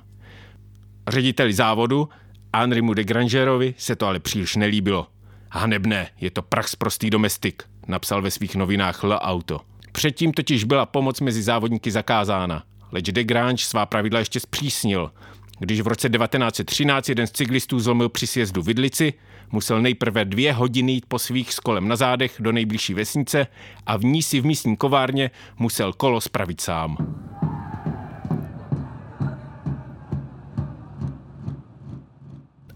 Řediteli 1.07 1.53
závodu 1.53 2.09
Henrimu 2.55 2.93
de 2.93 3.03
Grangerovi 3.03 3.73
se 3.77 3.95
to 3.95 4.07
ale 4.07 4.19
příliš 4.19 4.55
nelíbilo. 4.55 5.07
Hanebné, 5.51 6.07
je 6.21 6.31
to 6.31 6.41
prach 6.41 6.65
prostý 6.77 7.09
domestik, 7.09 7.63
napsal 7.87 8.21
ve 8.21 8.31
svých 8.31 8.55
novinách 8.55 9.03
Le 9.03 9.19
Auto. 9.19 9.61
Předtím 9.91 10.33
totiž 10.33 10.63
byla 10.63 10.85
pomoc 10.85 11.21
mezi 11.21 11.43
závodníky 11.43 11.91
zakázána, 11.91 12.63
leč 12.91 13.05
de 13.05 13.23
Grange 13.23 13.63
svá 13.63 13.85
pravidla 13.85 14.19
ještě 14.19 14.39
zpřísnil 14.39 15.11
když 15.59 15.81
v 15.81 15.87
roce 15.87 16.09
1913 16.09 17.09
jeden 17.09 17.27
z 17.27 17.31
cyklistů 17.31 17.79
zlomil 17.79 18.09
při 18.09 18.27
sjezdu 18.27 18.61
Vidlici, 18.61 19.13
musel 19.51 19.81
nejprve 19.81 20.25
dvě 20.25 20.53
hodiny 20.53 20.91
jít 20.91 21.05
po 21.07 21.19
svých 21.19 21.53
s 21.53 21.59
kolem 21.59 21.87
na 21.87 21.95
zádech 21.95 22.35
do 22.39 22.51
nejbližší 22.51 22.93
vesnice 22.93 23.47
a 23.85 23.97
v 23.97 24.03
ní 24.03 24.23
si 24.23 24.41
v 24.41 24.45
místní 24.45 24.77
kovárně 24.77 25.31
musel 25.59 25.93
kolo 25.93 26.21
spravit 26.21 26.61
sám. 26.61 26.97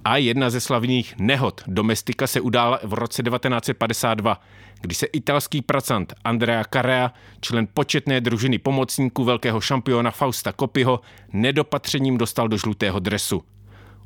A 0.09 0.17
jedna 0.17 0.49
ze 0.49 0.61
slavných 0.61 1.15
nehod 1.17 1.61
domestika 1.67 2.27
se 2.27 2.41
udála 2.41 2.79
v 2.83 2.93
roce 2.93 3.23
1952, 3.23 4.41
kdy 4.81 4.95
se 4.95 5.05
italský 5.05 5.61
pracant 5.61 6.13
Andrea 6.23 6.63
Carrea, 6.73 7.13
člen 7.41 7.67
početné 7.73 8.21
družiny 8.21 8.57
pomocníků 8.57 9.23
velkého 9.23 9.61
šampiona 9.61 10.11
Fausta 10.11 10.51
Kopyho, 10.51 10.99
nedopatřením 11.33 12.17
dostal 12.17 12.47
do 12.47 12.57
žlutého 12.57 12.99
dresu. 12.99 13.43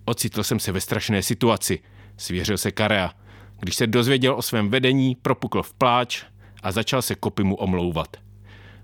Ocitl 0.06 0.44
jsem 0.44 0.60
se 0.60 0.72
ve 0.72 0.82
strašné 0.82 1.24
situaci, 1.24 1.80
svěřil 2.18 2.58
se 2.58 2.72
Carrea. 2.72 3.12
Když 3.60 3.76
se 3.76 3.88
dozvěděl 3.88 4.36
o 4.36 4.42
svém 4.42 4.70
vedení, 4.70 5.16
propukl 5.16 5.64
v 5.64 5.74
pláč 5.74 6.24
a 6.64 6.72
začal 6.72 7.02
se 7.02 7.16
Kopy 7.16 7.44
mu 7.44 7.56
omlouvat. 7.56 8.18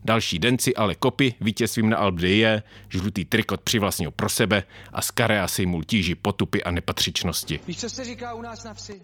Další 0.05 0.39
den 0.39 0.59
si 0.59 0.75
ale 0.75 0.95
Kopy 0.95 1.33
vítězstvím 1.41 1.89
na 1.89 1.97
Alpe 1.97 2.63
žlutý 2.89 3.25
trikot 3.25 3.61
přivlastnil 3.61 4.11
pro 4.11 4.29
sebe 4.29 4.63
a 4.93 5.01
z 5.01 5.11
Karea 5.11 5.47
sejmul 5.47 5.83
tíži 5.83 6.15
potupy 6.15 6.63
a 6.63 6.71
nepatřičnosti. 6.71 7.59
Víš, 7.67 7.79
co 7.79 7.89
se 7.89 8.05
říká 8.05 8.33
u 8.33 8.41
nás 8.41 8.63
na 8.63 8.73
vsi? 8.73 9.01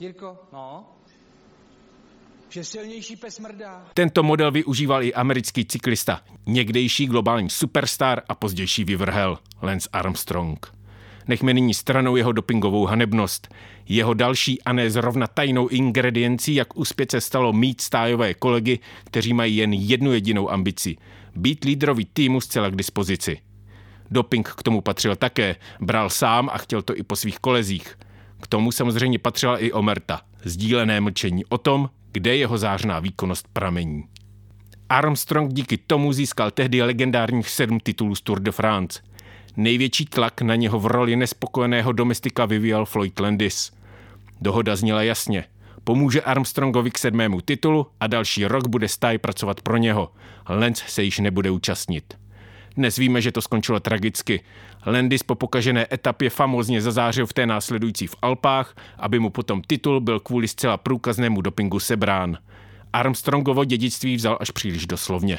Jirko? 0.00 0.38
No? 0.52 0.86
že 2.52 2.64
silnější 2.64 3.16
pes 3.16 3.38
mrdá. 3.38 3.86
Tento 3.94 4.22
model 4.22 4.50
využíval 4.50 5.02
i 5.02 5.14
americký 5.14 5.64
cyklista, 5.64 6.20
někdejší 6.46 7.06
globální 7.06 7.50
superstar 7.50 8.22
a 8.28 8.34
pozdější 8.34 8.84
vyvrhel 8.84 9.38
Lance 9.62 9.88
Armstrong. 9.92 10.79
Nechme 11.30 11.54
nyní 11.54 11.74
stranou 11.74 12.16
jeho 12.16 12.32
dopingovou 12.32 12.86
hanebnost. 12.86 13.54
Jeho 13.88 14.14
další 14.14 14.62
a 14.62 14.72
ne 14.72 14.90
zrovna 14.90 15.26
tajnou 15.26 15.68
ingrediencí, 15.68 16.54
jak 16.54 16.76
uspět 16.76 17.10
se 17.10 17.20
stalo 17.20 17.52
mít 17.52 17.80
stájové 17.80 18.34
kolegy, 18.34 18.78
kteří 19.04 19.32
mají 19.32 19.56
jen 19.56 19.72
jednu 19.72 20.12
jedinou 20.12 20.50
ambici. 20.50 20.96
Být 21.36 21.64
lídrovi 21.64 22.04
týmu 22.04 22.40
zcela 22.40 22.70
k 22.70 22.76
dispozici. 22.76 23.38
Doping 24.10 24.48
k 24.48 24.62
tomu 24.62 24.80
patřil 24.80 25.16
také, 25.16 25.56
bral 25.80 26.10
sám 26.10 26.50
a 26.52 26.58
chtěl 26.58 26.82
to 26.82 26.96
i 26.96 27.02
po 27.02 27.16
svých 27.16 27.38
kolezích. 27.38 27.98
K 28.42 28.46
tomu 28.46 28.72
samozřejmě 28.72 29.18
patřila 29.18 29.58
i 29.58 29.72
Omerta, 29.72 30.20
sdílené 30.44 31.00
mlčení 31.00 31.44
o 31.44 31.58
tom, 31.58 31.90
kde 32.12 32.36
jeho 32.36 32.58
zářná 32.58 33.00
výkonnost 33.00 33.48
pramení. 33.52 34.04
Armstrong 34.88 35.52
díky 35.52 35.76
tomu 35.76 36.12
získal 36.12 36.50
tehdy 36.50 36.82
legendárních 36.82 37.48
sedm 37.48 37.80
titulů 37.80 38.14
z 38.14 38.20
Tour 38.20 38.40
de 38.40 38.52
France. 38.52 39.00
Největší 39.56 40.04
tlak 40.04 40.42
na 40.42 40.54
něho 40.54 40.80
v 40.80 40.86
roli 40.86 41.16
nespokojeného 41.16 41.92
domestika 41.92 42.46
vyvíjel 42.46 42.84
Floyd 42.84 43.20
Landis. 43.20 43.72
Dohoda 44.40 44.76
zněla 44.76 45.02
jasně. 45.02 45.44
Pomůže 45.84 46.22
Armstrongovi 46.22 46.90
k 46.90 46.98
sedmému 46.98 47.40
titulu 47.40 47.86
a 48.00 48.06
další 48.06 48.46
rok 48.46 48.68
bude 48.68 48.88
stáj 48.88 49.18
pracovat 49.18 49.60
pro 49.60 49.76
něho. 49.76 50.12
Lenz 50.48 50.78
se 50.78 51.02
již 51.02 51.18
nebude 51.18 51.50
účastnit. 51.50 52.18
Dnes 52.76 52.96
víme, 52.96 53.20
že 53.20 53.32
to 53.32 53.42
skončilo 53.42 53.80
tragicky. 53.80 54.40
Landis 54.86 55.22
po 55.22 55.34
pokažené 55.34 55.86
etapě 55.92 56.30
famózně 56.30 56.82
zazářil 56.82 57.26
v 57.26 57.32
té 57.32 57.46
následující 57.46 58.06
v 58.06 58.16
Alpách, 58.22 58.76
aby 58.98 59.18
mu 59.18 59.30
potom 59.30 59.62
titul 59.62 60.00
byl 60.00 60.20
kvůli 60.20 60.48
zcela 60.48 60.76
průkaznému 60.76 61.40
dopingu 61.40 61.80
sebrán. 61.80 62.38
Armstrongovo 62.92 63.64
dědictví 63.64 64.16
vzal 64.16 64.38
až 64.40 64.50
příliš 64.50 64.86
doslovně. 64.86 65.38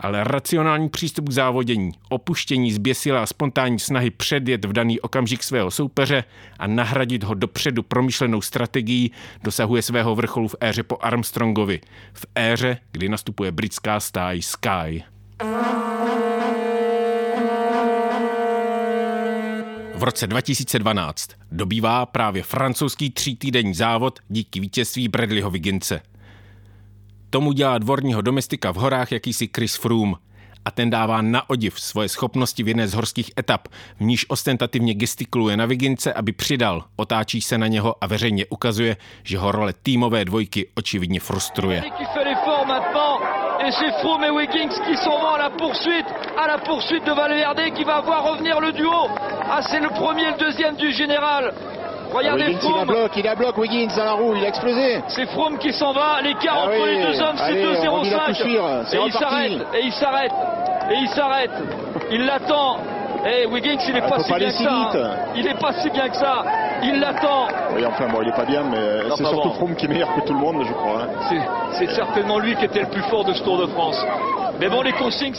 Ale 0.00 0.24
racionální 0.24 0.88
přístup 0.88 1.28
k 1.28 1.32
závodění, 1.32 1.92
opuštění 2.08 2.72
zběsilé 2.72 3.20
a 3.20 3.26
spontánní 3.26 3.78
snahy 3.78 4.10
předjet 4.10 4.64
v 4.64 4.72
daný 4.72 5.00
okamžik 5.00 5.42
svého 5.42 5.70
soupeře 5.70 6.24
a 6.58 6.66
nahradit 6.66 7.24
ho 7.24 7.34
dopředu 7.34 7.82
promyšlenou 7.82 8.40
strategií 8.40 9.10
dosahuje 9.42 9.82
svého 9.82 10.14
vrcholu 10.14 10.48
v 10.48 10.56
éře 10.60 10.82
po 10.82 10.98
Armstrongovi, 11.00 11.80
v 12.12 12.26
éře, 12.34 12.78
kdy 12.92 13.08
nastupuje 13.08 13.52
britská 13.52 14.00
stáj 14.00 14.42
Sky. 14.42 15.04
V 19.94 20.02
roce 20.02 20.26
2012 20.26 21.30
dobývá 21.52 22.06
právě 22.06 22.42
francouzský 22.42 23.10
třítýdenní 23.10 23.74
závod 23.74 24.18
díky 24.28 24.60
vítězství 24.60 25.08
Bradleyho 25.08 25.50
Vigince. 25.50 26.00
Tomu 27.34 27.52
dělá 27.52 27.78
dvorního 27.78 28.22
domestika 28.22 28.72
v 28.72 28.76
horách 28.76 29.12
jakýsi 29.12 29.50
Chris 29.56 29.76
Froome 29.76 30.14
a 30.64 30.70
ten 30.70 30.90
dává 30.90 31.22
na 31.22 31.50
odiv 31.50 31.80
svoje 31.80 32.08
schopnosti 32.08 32.62
v 32.62 32.68
jedné 32.68 32.88
z 32.88 32.94
horských 32.94 33.30
etap, 33.38 33.68
v 34.00 34.00
níž 34.00 34.26
ostentativně 34.28 34.94
gestikuluje 34.94 35.56
na 35.56 35.66
Vigince, 35.66 36.12
aby 36.12 36.32
přidal, 36.32 36.84
otáčí 36.96 37.40
se 37.40 37.58
na 37.58 37.66
něho 37.66 37.94
a 38.00 38.06
veřejně 38.06 38.46
ukazuje, 38.46 38.96
že 39.22 39.38
ho 39.38 39.52
role 39.52 39.72
týmové 39.82 40.24
dvojky 40.24 40.68
očividně 40.74 41.20
frustruje. 41.20 41.82
Et 43.66 43.74
c'est 43.74 43.94
Froome 44.00 44.24
et 44.24 44.30
Wiggins 44.30 44.74
qui 44.86 44.96
s'en 44.96 45.18
vont 45.20 45.34
à 45.34 45.38
la 45.38 45.50
poursuite, 45.50 46.06
à 46.36 46.46
la 46.46 46.58
poursuite 46.58 47.04
de 47.06 47.12
Valverde 47.12 47.74
qui 47.76 47.84
va 47.84 48.00
voir 48.00 48.24
revenir 48.30 48.60
le 48.60 48.72
duo. 48.72 49.08
Ah, 49.50 49.62
c'est 49.62 49.80
le 49.80 49.88
premier 49.88 50.22
et 50.22 50.32
le 50.32 50.38
deuxième 50.38 50.76
du 50.76 50.92
général. 50.92 51.54
Regardez 52.14 52.44
Wiggins, 52.44 52.60
Froome. 52.60 52.74
Il 52.76 52.80
a 52.80 52.84
bloc, 52.84 53.16
il 53.16 53.28
a 53.28 53.34
bloc 53.34 53.58
Wiggins 53.58 53.96
dans 53.96 54.04
la 54.04 54.12
roue, 54.12 54.34
il 54.36 54.44
a 54.44 54.48
explosé. 54.48 55.02
C'est 55.08 55.26
Froome 55.26 55.58
qui 55.58 55.72
s'en 55.72 55.92
va, 55.92 56.20
l'écart 56.22 56.58
ah 56.62 56.66
entre 56.66 56.82
oui. 56.82 56.96
les 56.96 57.06
deux 57.06 57.20
hommes 57.20 57.36
c'est 57.36 57.52
2,05. 57.52 58.94
Et, 58.94 59.06
il 59.06 59.12
s'arrête, 59.12 59.52
et 59.74 59.84
il 59.84 59.92
s'arrête, 59.92 60.32
et 60.90 60.94
il 60.94 61.08
s'arrête. 61.08 61.50
Il 62.10 62.24
l'attend. 62.24 62.78
Et 63.26 63.46
Wiggins, 63.46 63.78
il 63.88 63.94
n'est 63.94 64.02
ah, 64.04 64.08
pas 64.08 64.18
si 64.18 64.34
bien 64.34 64.48
que 64.48 64.52
ça. 64.52 64.90
Hein. 64.94 65.16
Il 65.34 65.44
n'est 65.44 65.54
pas 65.54 65.72
si 65.72 65.90
bien 65.90 66.08
que 66.08 66.16
ça. 66.16 66.44
Il 66.82 67.00
l'attend. 67.00 67.48
Oui, 67.74 67.84
enfin 67.86 68.06
bon, 68.08 68.20
il 68.20 68.26
n'est 68.26 68.36
pas 68.36 68.44
bien, 68.44 68.62
mais 68.64 69.08
c'est 69.16 69.24
surtout 69.24 69.48
bon. 69.48 69.54
Froome 69.54 69.74
qui 69.74 69.86
est 69.86 69.88
meilleur 69.88 70.14
que 70.14 70.20
tout 70.20 70.34
le 70.34 70.40
monde, 70.40 70.62
je 70.66 70.72
crois. 70.72 71.04
Hein. 71.04 71.40
C'est 71.72 71.90
certainement 71.94 72.38
lui 72.38 72.54
qui 72.54 72.66
était 72.66 72.80
le 72.80 72.88
plus 72.88 73.02
fort 73.02 73.24
de 73.24 73.32
ce 73.32 73.42
Tour 73.42 73.58
de 73.58 73.66
France. 73.66 74.04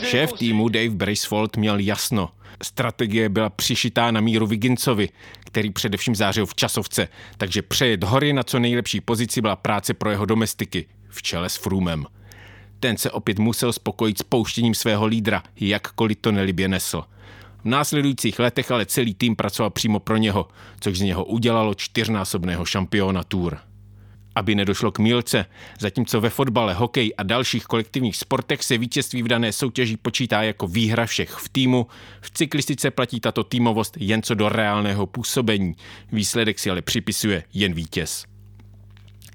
Šéf 0.02 0.32
týmu 0.32 0.68
Dave 0.68 0.90
Bracefold 0.90 1.56
měl 1.56 1.78
jasno. 1.78 2.28
Strategie 2.62 3.28
byla 3.28 3.50
přišitá 3.50 4.10
na 4.10 4.20
míru 4.20 4.46
Vigincovi, 4.46 5.08
který 5.44 5.70
především 5.70 6.16
zářil 6.16 6.46
v 6.46 6.54
časovce, 6.54 7.08
takže 7.36 7.62
přejet 7.62 8.04
hory 8.04 8.32
na 8.32 8.42
co 8.42 8.58
nejlepší 8.58 9.00
pozici 9.00 9.40
byla 9.40 9.56
práce 9.56 9.94
pro 9.94 10.10
jeho 10.10 10.26
domestiky, 10.26 10.86
v 11.08 11.22
čele 11.22 11.48
s 11.48 11.56
Frumem. 11.56 12.04
Ten 12.80 12.96
se 12.96 13.10
opět 13.10 13.38
musel 13.38 13.72
spokojit 13.72 14.18
s 14.18 14.22
pouštěním 14.22 14.74
svého 14.74 15.06
lídra, 15.06 15.42
jakkoliv 15.60 16.16
to 16.20 16.32
nelibě 16.32 16.68
nesl– 16.68 17.04
V 17.66 17.68
následujících 17.68 18.38
letech 18.38 18.70
ale 18.70 18.86
celý 18.86 19.14
tým 19.14 19.36
pracoval 19.36 19.70
přímo 19.70 20.00
pro 20.00 20.16
něho, 20.16 20.48
což 20.80 20.98
z 20.98 21.00
něho 21.00 21.24
udělalo 21.24 21.74
čtyřnásobného 21.74 22.64
šampiona 22.64 23.22
Tour 23.22 23.58
aby 24.36 24.54
nedošlo 24.54 24.90
k 24.92 24.98
mílce. 24.98 25.46
Zatímco 25.78 26.20
ve 26.20 26.30
fotbale, 26.30 26.74
hokeji 26.74 27.14
a 27.14 27.22
dalších 27.22 27.64
kolektivních 27.64 28.16
sportech 28.16 28.62
se 28.62 28.78
vítězství 28.78 29.22
v 29.22 29.28
dané 29.28 29.52
soutěži 29.52 29.96
počítá 29.96 30.42
jako 30.42 30.66
výhra 30.66 31.06
všech 31.06 31.30
v 31.30 31.48
týmu, 31.48 31.86
v 32.20 32.30
cyklistice 32.30 32.90
platí 32.90 33.20
tato 33.20 33.44
týmovost 33.44 33.96
jen 34.00 34.22
co 34.22 34.34
do 34.34 34.48
reálného 34.48 35.06
působení. 35.06 35.76
Výsledek 36.12 36.58
si 36.58 36.70
ale 36.70 36.82
připisuje 36.82 37.42
jen 37.54 37.74
vítěz. 37.74 38.24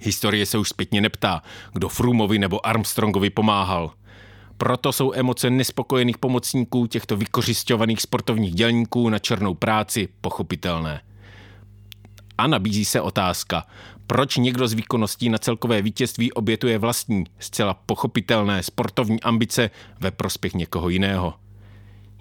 Historie 0.01 0.46
se 0.46 0.58
už 0.58 0.70
zpětně 0.70 1.01
neptá, 1.01 1.41
kdo 1.74 1.89
Frumovi 1.89 2.39
nebo 2.39 2.65
Armstrongovi 2.65 3.29
pomáhal. 3.29 3.91
Proto 4.58 4.91
jsou 4.91 5.13
emoce 5.13 5.50
nespokojených 5.50 6.17
pomocníků 6.17 6.88
těchto 6.88 7.17
vykořišťovaných 7.17 8.01
sportovních 8.01 8.55
dělníků 8.55 9.10
na 9.10 9.20
černou 9.20 9.53
práci 9.53 10.10
pochopitelné. 10.22 11.01
A 12.38 12.48
nabízí 12.48 12.86
se 12.86 13.01
otázka, 13.01 13.65
proč 14.12 14.38
někdo 14.38 14.68
z 14.68 14.74
výkonností 14.74 15.30
na 15.30 15.38
celkové 15.38 15.82
vítězství 15.82 16.34
obětuje 16.34 16.77
vlastní, 16.77 17.24
zcela 17.39 17.74
pochopitelné 17.74 18.63
sportovní 18.63 19.22
ambice 19.22 19.70
ve 20.00 20.12
prospěch 20.12 20.53
někoho 20.53 20.89
jiného. 20.89 21.34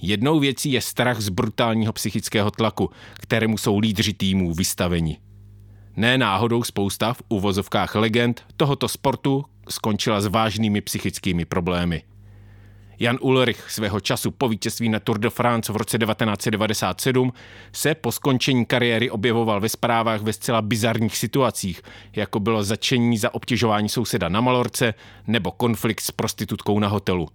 Jednou 0.03 0.41
věcí 0.41 0.73
je 0.73 0.81
strach 0.81 1.21
z 1.21 1.29
brutálního 1.29 1.93
psychického 1.93 2.51
tlaku, 2.51 2.91
kterému 3.15 3.59
jsou 3.59 3.79
lídři 3.79 4.13
týmů 4.13 4.55
vystaveni. 4.55 5.19
Ne 5.97 6.19
náhodou 6.19 6.63
spousta 6.63 7.13
v 7.13 7.23
uvozovkách 7.29 7.95
legend 7.95 8.45
tohoto 8.57 8.89
sportu 8.89 9.45
skončila 9.69 10.21
s 10.21 10.27
vážnými 10.27 10.81
psychickými 10.81 11.45
problémy. 11.45 12.03
Jan 13.03 13.19
Ulrich 13.21 13.71
svého 13.71 14.01
času 14.01 14.31
po 14.31 14.49
vítězství 14.49 14.89
na 14.89 15.01
Tour 15.01 15.19
de 15.19 15.31
France 15.31 15.73
v 15.73 15.77
roce 15.77 15.99
1997 15.99 17.33
se 17.73 17.95
po 17.95 18.13
skončení 18.13 18.67
kariéry 18.67 19.11
objevoval 19.11 19.61
ve 19.61 19.69
zprávách 19.69 20.21
ve 20.21 20.33
zcela 20.33 20.63
bizarních 20.63 21.17
situacích, 21.17 21.83
jako 22.17 22.41
bylo 22.41 22.63
začení 22.63 23.19
za 23.19 23.35
obtěžování 23.35 23.89
souseda 23.89 24.29
na 24.29 24.41
Malorce 24.41 24.95
nebo 25.27 25.51
konflikt 25.51 26.01
s 26.01 26.11
prostitutkou 26.11 26.79
na 26.79 26.89
hotelu. 26.89 27.29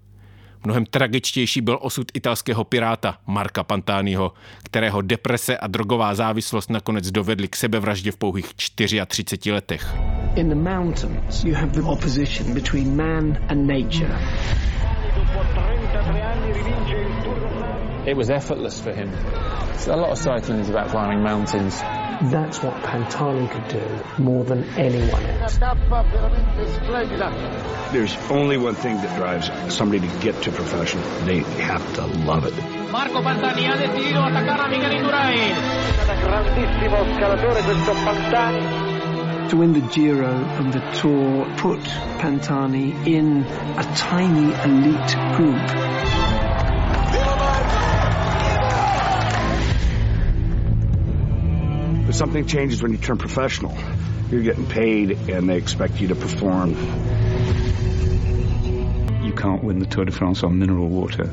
Mnohem 0.66 0.86
tragičtější 0.86 1.62
byl 1.62 1.80
osud 1.82 2.12
italského 2.14 2.64
piráta 2.64 3.18
Marka 3.28 3.64
Pantaniho, 3.64 4.34
kterého 4.64 5.02
deprese 5.02 5.58
a 5.58 5.68
drogová 5.68 6.16
závislost 6.16 6.70
nakonec 6.70 7.12
dovedly 7.12 7.48
k 7.48 7.56
sebevraždě 7.56 8.12
v 8.12 8.18
pouhých 8.18 8.54
34 8.54 9.52
letech. 9.52 9.96
In 10.36 10.50
the 10.50 10.56
mountains 10.56 11.44
you 11.44 11.56
have 11.56 11.72
the 11.72 11.82
opposition 11.82 12.54
between 12.54 12.96
man 12.96 13.38
and 13.50 13.68
nature. 13.68 14.20
It 18.08 18.16
was 18.16 18.30
effortless 18.30 18.80
for 18.80 18.94
him. 18.94 19.12
So 19.78 19.94
a 19.94 19.98
lot 19.98 20.12
of 20.12 20.18
cycling 20.18 20.60
is 20.60 20.70
about 20.70 20.90
climbing 20.90 21.24
mountains. 21.24 21.82
That's 22.22 22.64
what 22.64 22.74
Pantani 22.84 23.50
could 23.52 23.68
do 23.68 24.24
more 24.24 24.44
than 24.44 24.64
anyone 24.78 25.26
else. 25.26 25.58
There's 27.92 28.16
only 28.30 28.58
one 28.58 28.76
thing 28.76 28.96
that 28.98 29.18
drives 29.18 29.50
somebody 29.74 30.08
to 30.08 30.20
get 30.20 30.42
to 30.44 30.52
professional. 30.52 31.04
They 31.26 31.40
have 31.40 31.96
to 31.96 32.06
love 32.06 32.46
it. 32.46 32.54
Marco 32.92 33.22
Pantani 33.22 33.66
ha 33.66 33.76
decidido 33.76 34.24
atacar 34.24 34.62
a 34.62 34.70
Miguel 34.70 34.92
Indurain. 34.94 35.56
grandissimo 36.22 37.04
scalatore 37.16 37.62
questo 37.64 37.92
Pantani. 38.06 38.95
To 39.50 39.58
win 39.58 39.74
the 39.74 39.82
Giro 39.82 40.28
and 40.28 40.74
the 40.74 40.80
Tour 41.00 41.46
put 41.58 41.80
Pantani 42.20 43.06
in 43.06 43.44
a 43.44 43.84
tiny 43.96 44.52
elite 44.52 45.16
group. 45.36 45.62
But 52.08 52.16
something 52.16 52.48
changes 52.48 52.82
when 52.82 52.92
you 52.92 52.98
turn 52.98 53.20
professional. 53.20 53.78
You're 54.32 54.42
getting 54.42 54.66
paid 54.66 55.12
and 55.30 55.48
they 55.48 55.58
expect 55.58 56.02
you 56.02 56.08
to 56.08 56.16
perform. 56.16 56.72
You 59.24 59.34
can't 59.34 59.64
win 59.64 59.78
the 59.78 59.86
Tour 59.86 60.06
de 60.06 60.12
France 60.12 60.44
on 60.44 60.58
mineral 60.58 60.88
water. 60.88 61.30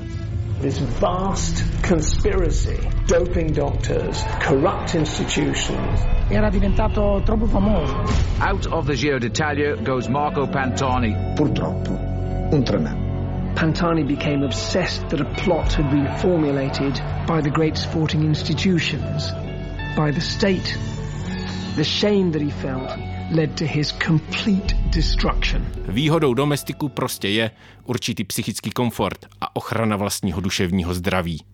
This 0.61 0.77
vast 0.79 1.65
conspiracy, 1.83 2.79
doping 3.07 3.53
doctors, 3.53 4.25
corrupt 4.41 4.95
institutions. 4.95 6.01
Era 6.29 6.51
diventato 6.51 7.21
troppo 7.25 7.47
famoso. 7.47 7.95
Out 8.39 8.67
of 8.67 8.87
the 8.87 8.95
Giro 8.95 9.19
d'Italia 9.19 9.77
goes 9.77 10.09
Marco 10.09 10.47
Pantani. 10.47 11.35
Purtroppo, 11.35 11.93
un 12.53 12.63
tremendo. 12.65 13.01
Pantani 13.55 14.03
became 14.05 14.45
obsessed 14.45 15.09
that 15.09 15.21
a 15.21 15.25
plot 15.45 15.73
had 15.75 15.91
been 15.91 16.09
formulated 16.19 17.01
by 17.27 17.41
the 17.41 17.51
great 17.51 17.77
sporting 17.77 18.25
institutions 18.25 19.31
by 19.97 20.11
the 20.11 20.21
state. 20.21 20.79
The 21.77 21.85
shame 21.85 22.33
that 22.33 22.43
he 22.43 22.51
felt 22.51 22.99
led 23.31 23.57
to 23.57 23.65
his 23.65 23.93
complete 23.93 24.75
destruction. 24.91 25.67
Výhodou 25.89 26.35
domestiku 26.35 26.89
prostě 26.89 27.29
je 27.29 27.51
určitý 27.85 28.25
psychický 28.25 28.71
komfort 28.71 29.27
a 29.41 29.57
ochrana 29.57 29.97
vlastního 29.97 30.41
duševního 30.41 30.95
zdraví. 30.95 31.52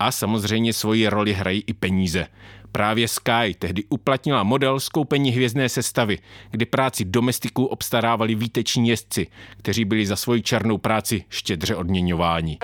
A 0.00 0.12
samozřejmě 0.12 0.72
svoji 0.72 1.08
roli 1.08 1.32
hrají 1.32 1.64
i 1.66 1.72
peníze. 1.72 2.26
Právě 2.72 3.08
Sky 3.08 3.54
tehdy 3.58 3.84
uplatnila 3.88 4.42
model 4.42 4.80
skoupení 4.80 5.30
hvězdné 5.30 5.68
sestavy, 5.68 6.18
kdy 6.50 6.66
práci 6.66 7.04
domestiků 7.04 7.64
obstarávali 7.64 8.34
výteční 8.34 8.88
jezdci, 8.88 9.26
kteří 9.56 9.84
byli 9.84 10.06
za 10.06 10.16
svoji 10.16 10.42
černou 10.42 10.78
práci 10.78 11.24
štědře 11.28 11.76
odměňováni. 11.76 12.58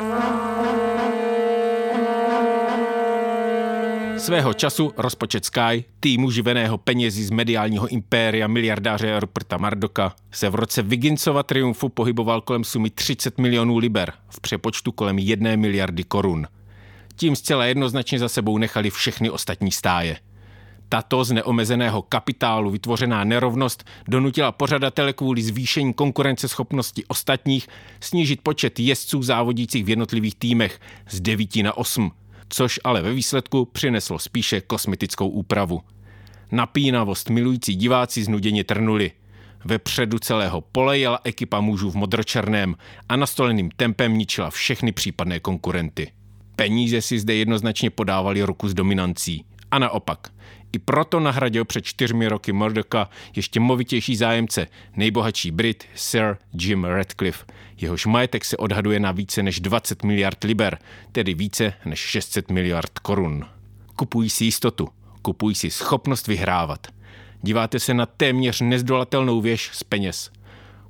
Svého 4.17 4.55
času 4.55 4.93
rozpočet 4.97 5.45
Sky, 5.45 5.85
týmu 6.01 6.31
živeného 6.31 6.79
penězí 6.79 7.25
z 7.25 7.31
mediálního 7.31 7.89
impéria 7.89 8.47
miliardáře 8.47 9.21
Ruperta 9.21 9.57
Mardoka, 9.57 10.15
se 10.31 10.49
v 10.49 10.55
roce 10.55 10.83
Vigincova 10.83 11.43
triumfu 11.43 11.89
pohyboval 11.89 12.41
kolem 12.41 12.65
sumy 12.65 12.91
30 12.91 13.39
milionů 13.39 13.79
liber, 13.79 14.13
v 14.29 14.41
přepočtu 14.41 14.93
kolem 14.93 15.19
1 15.19 15.57
miliardy 15.57 16.05
korun. 16.05 16.47
Tím 17.17 17.37
zcela 17.37 17.65
jednoznačně 17.65 18.19
za 18.19 18.29
sebou 18.29 18.59
nechali 18.59 18.91
všechny 18.91 19.31
ostatní 19.31 19.73
stáje. 19.73 20.17
Tato 20.89 21.25
z 21.25 21.33
neomezeného 21.33 22.03
kapitálu 22.03 22.71
vytvořená 22.71 23.25
nerovnost 23.25 23.85
donutila 24.09 24.53
pořadatele 24.53 25.13
kvůli 25.13 25.43
zvýšení 25.43 25.95
konkurenceschopnosti 25.95 27.05
ostatních 27.05 27.69
snížit 28.01 28.41
počet 28.43 28.81
jezdců 28.81 29.23
závodících 29.23 29.85
v 29.85 29.89
jednotlivých 29.89 30.35
týmech 30.35 30.81
z 31.11 31.21
9 31.21 31.57
na 31.57 31.77
8 31.77 32.13
což 32.49 32.81
ale 32.85 33.03
ve 33.03 33.13
výsledku 33.13 33.65
přineslo 33.65 34.19
spíše 34.19 34.61
kosmetickou 34.61 35.29
úpravu. 35.29 35.83
Napínavost 36.53 37.31
milující 37.31 37.75
diváci 37.75 38.25
znuděně 38.25 38.65
trnuli. 38.65 39.13
Vepředu 39.65 40.19
celého 40.19 40.61
pole 40.61 40.99
jela 40.99 41.21
ekipa 41.25 41.61
mužů 41.61 41.91
v 41.91 41.97
modročerném 41.97 42.75
a 43.09 43.17
nastoleným 43.17 43.71
tempem 43.77 44.19
ničila 44.19 44.51
všechny 44.51 44.93
případné 44.93 45.41
konkurenty. 45.41 46.13
Peníze 46.57 47.03
si 47.03 47.19
zde 47.19 47.35
jednoznačně 47.35 47.91
podávali 47.91 48.43
ruku 48.43 48.69
s 48.69 48.75
dominancí. 48.75 49.45
A 49.71 49.79
naopak, 49.79 50.29
i 50.73 50.79
proto 50.79 51.21
nahradil 51.21 51.65
před 51.65 51.85
čtyřmi 51.85 52.29
roky 52.29 52.53
Murdocka 52.53 53.11
ještě 53.37 53.61
movitější 53.61 54.17
zájemce, 54.17 54.67
nejbohatší 54.97 55.51
Brit 55.51 55.85
Sir 55.95 56.37
Jim 56.61 56.85
Radcliffe. 56.85 57.45
Jehož 57.81 58.07
majetek 58.07 58.45
se 58.45 58.57
odhaduje 58.57 59.01
na 59.01 59.13
více 59.13 59.43
než 59.43 59.61
20 59.61 60.03
miliard 60.03 60.45
liber, 60.45 60.79
tedy 61.13 61.35
více 61.35 61.73
než 61.85 61.99
600 61.99 62.51
miliard 62.51 62.99
korun. 62.99 63.45
Kupují 63.97 64.31
si 64.31 64.45
jistotu, 64.45 64.89
kupují 65.23 65.55
si 65.55 65.71
schopnost 65.71 66.27
vyhrávat. 66.27 66.87
Díváte 67.43 67.79
se 67.79 67.95
na 67.95 68.07
téměř 68.07 68.61
nezdolatelnou 68.61 69.41
věž 69.41 69.71
z 69.73 69.83
peněz. 69.83 70.31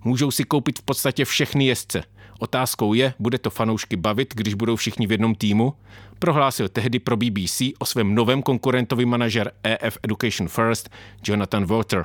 Můžou 0.05 0.31
si 0.31 0.44
koupit 0.44 0.79
v 0.79 0.83
podstatě 0.83 1.24
všechny 1.24 1.66
jezdce– 1.66 2.02
Otázkou 2.38 2.94
je, 2.94 3.14
bude 3.18 3.38
to 3.38 3.51
fanoušky 3.51 3.96
bavit, 3.96 4.35
když 4.35 4.55
budou 4.55 4.77
všichni 4.77 5.07
v 5.07 5.12
jednom 5.12 5.35
týmu? 5.35 5.75
Prohlásil 6.18 6.68
tehdy 6.68 6.99
pro 6.99 7.16
BBC 7.16 7.62
o 7.79 7.85
svém 7.85 8.14
novém 8.14 8.42
konkurentovi 8.42 9.05
manažer 9.05 9.53
EF 9.62 9.99
Education 10.03 10.49
First 10.49 10.90
Jonathan 11.27 11.66
Walter. 11.66 12.05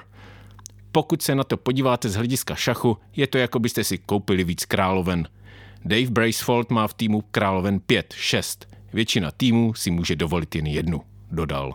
Pokud 0.91 1.21
se 1.21 1.35
na 1.35 1.43
to 1.43 1.57
podíváte 1.57 2.09
z 2.09 2.15
hlediska 2.15 2.55
šachu, 2.55 2.97
je 3.15 3.27
to 3.27 3.37
jako 3.37 3.59
byste 3.59 3.83
si 3.83 3.97
koupili 3.97 4.43
víc 4.43 4.65
královen. 4.65 5.27
Dave 5.85 6.09
Bracefold 6.09 6.71
má 6.71 6.87
v 6.87 6.93
týmu 6.93 7.23
královen 7.31 7.79
5, 7.79 8.13
6. 8.17 8.67
Většina 8.93 9.31
týmů 9.31 9.73
si 9.73 9.91
může 9.91 10.15
dovolit 10.15 10.55
jen 10.55 10.67
jednu, 10.67 11.01
dodal. 11.31 11.73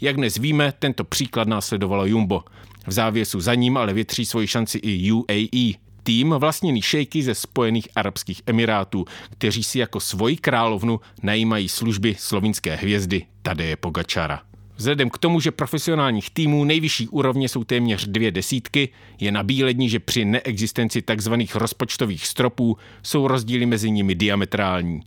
Jak 0.00 0.16
dnes 0.16 0.36
víme, 0.36 0.72
tento 0.78 1.04
příklad 1.04 1.48
následovalo 1.48 2.06
Jumbo. 2.06 2.44
V 2.86 2.92
závěsu 2.92 3.40
za 3.40 3.54
ním 3.54 3.76
ale 3.76 3.92
větří 3.92 4.26
svoji 4.26 4.46
šanci 4.46 4.78
i 4.78 5.12
UAE, 5.12 5.72
tým 6.02 6.34
vlastněný 6.38 6.82
šejky 6.82 7.22
ze 7.22 7.34
Spojených 7.34 7.88
Arabských 7.94 8.42
Emirátů, 8.46 9.04
kteří 9.30 9.64
si 9.64 9.78
jako 9.78 10.00
svoji 10.00 10.36
královnu 10.36 11.00
najímají 11.22 11.68
služby 11.68 12.16
slovinské 12.18 12.76
hvězdy 12.76 13.26
Tadeje 13.42 13.76
Pogačara. 13.76 14.42
Vzhledem 14.76 15.10
k 15.10 15.18
tomu, 15.18 15.40
že 15.40 15.50
profesionálních 15.50 16.30
týmů 16.30 16.64
nejvyšší 16.64 17.08
úrovně 17.08 17.48
jsou 17.48 17.64
téměř 17.64 18.06
dvě 18.06 18.30
desítky, 18.30 18.88
je 19.20 19.32
nabílední, 19.32 19.88
že 19.88 20.00
při 20.00 20.24
neexistenci 20.24 21.02
tzv. 21.02 21.32
rozpočtových 21.54 22.26
stropů 22.26 22.76
jsou 23.02 23.28
rozdíly 23.28 23.66
mezi 23.66 23.90
nimi 23.90 24.14
diametrální. 24.14 25.00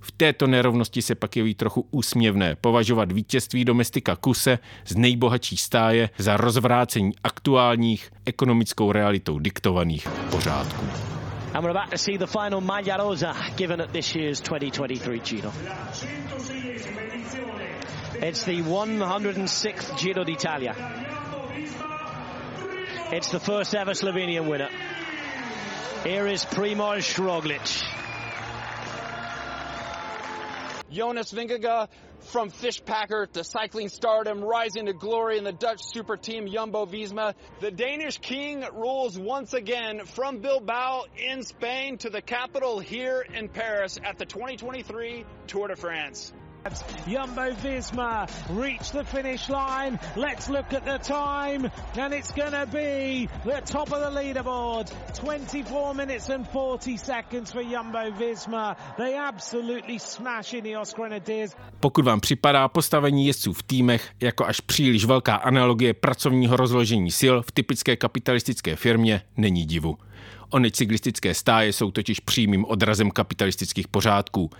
V 0.00 0.12
této 0.12 0.46
nerovnosti 0.46 1.02
se 1.02 1.14
pak 1.14 1.36
jeví 1.36 1.54
trochu 1.54 1.86
úsměvné 1.90 2.56
považovat 2.56 3.12
vítězství 3.12 3.64
domestika 3.64 4.16
Kuse 4.16 4.58
z 4.86 4.96
nejbohatší 4.96 5.56
stáje 5.56 6.10
za 6.18 6.36
rozvrácení 6.36 7.12
aktuálních 7.24 8.12
ekonomickou 8.26 8.92
realitou 8.92 9.38
diktovaných 9.38 10.08
pořádků. 10.30 10.86
And 11.54 11.64
we're 11.64 11.78
about 11.78 11.90
to 11.90 11.98
see 11.98 12.18
the 12.18 12.26
final 12.26 12.60
Maglia 12.60 12.96
Rosa 12.96 13.34
given 13.56 13.80
at 13.80 13.90
this 13.90 14.14
year's 14.14 14.40
2023 14.40 15.20
Giro. 15.20 15.52
It's 18.22 18.44
the 18.44 18.62
106th 18.62 19.98
Giro 19.98 20.24
d'Italia. 20.24 20.74
It's 23.12 23.30
the 23.30 23.40
first 23.40 23.74
ever 23.74 23.94
Slovenian 23.94 24.48
winner. 24.48 24.68
Here 26.04 26.32
is 26.32 26.44
Primoz 26.44 27.18
Roglic. 27.18 27.99
Jonas 30.90 31.32
Vingegaard 31.32 31.88
from 32.20 32.50
Fishpacker 32.50 33.30
to 33.32 33.44
cycling 33.44 33.88
stardom, 33.88 34.42
rising 34.42 34.86
to 34.86 34.92
glory 34.92 35.38
in 35.38 35.44
the 35.44 35.52
Dutch 35.52 35.80
super 35.82 36.16
team 36.16 36.48
Jumbo 36.48 36.84
Visma. 36.84 37.34
The 37.60 37.70
Danish 37.70 38.18
king 38.18 38.64
rules 38.74 39.18
once 39.18 39.54
again 39.54 40.04
from 40.04 40.38
Bilbao 40.38 41.04
in 41.16 41.42
Spain 41.44 41.98
to 41.98 42.10
the 42.10 42.20
capital 42.20 42.80
here 42.80 43.20
in 43.20 43.48
Paris 43.48 43.98
at 44.04 44.18
the 44.18 44.26
2023 44.26 45.24
Tour 45.46 45.68
de 45.68 45.76
France. 45.76 46.32
Jumbo 47.06 47.52
Visma 47.62 48.28
reach 48.50 48.90
the 48.92 49.04
finish 49.04 49.48
line. 49.48 49.98
Let's 50.16 50.48
look 50.48 50.72
at 50.74 50.84
the 50.84 50.98
time, 50.98 51.70
and 51.98 52.12
it's 52.12 52.32
going 52.32 52.52
to 52.52 52.66
be 52.66 53.28
the 53.44 53.62
top 53.64 53.92
of 53.92 54.00
the 54.00 54.10
leaderboard. 54.20 54.92
24 55.14 55.94
minutes 55.94 56.28
and 56.28 56.46
40 56.48 56.96
seconds 56.96 57.52
for 57.52 57.62
Jumbo 57.62 58.10
Visma. 58.10 58.76
They 58.98 59.16
absolutely 59.16 59.98
smash 59.98 60.52
Ineos 60.54 60.94
Grenadiers. 60.94 61.56
Pokud 61.80 62.04
vám 62.04 62.20
připadá 62.20 62.68
postavení 62.68 63.26
jezdců 63.26 63.52
v 63.52 63.62
týmech 63.62 64.10
jako 64.20 64.46
až 64.46 64.60
příliš 64.60 65.04
velká 65.04 65.34
analogie 65.34 65.94
pracovního 65.94 66.56
rozložení 66.56 67.10
sil 67.20 67.34
v 67.42 67.52
typické 67.52 67.96
kapitalistické 67.96 68.76
firmě, 68.76 69.22
není 69.36 69.66
divu. 69.66 69.98
Ony 70.50 70.70
cyklistické 70.70 71.34
stáje 71.34 71.72
jsou 71.72 71.90
totiž 71.90 72.20
přímým 72.20 72.64
odrazem 72.64 73.10
kapitalistických 73.10 73.88
pořádků. 73.88 74.50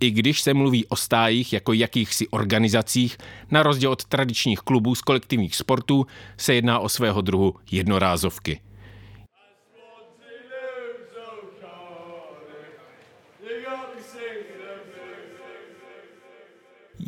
I 0.00 0.10
když 0.10 0.40
se 0.40 0.54
mluví 0.54 0.86
o 0.86 0.96
stájích 0.96 1.52
jako 1.52 1.72
jakýchsi 1.72 2.28
organizacích, 2.28 3.18
na 3.50 3.62
rozdíl 3.62 3.90
od 3.90 4.04
tradičních 4.04 4.58
klubů 4.58 4.94
z 4.94 5.02
kolektivních 5.02 5.56
sportů 5.56 6.06
se 6.36 6.54
jedná 6.54 6.78
o 6.78 6.88
svého 6.88 7.20
druhu 7.20 7.54
jednorázovky. 7.70 8.60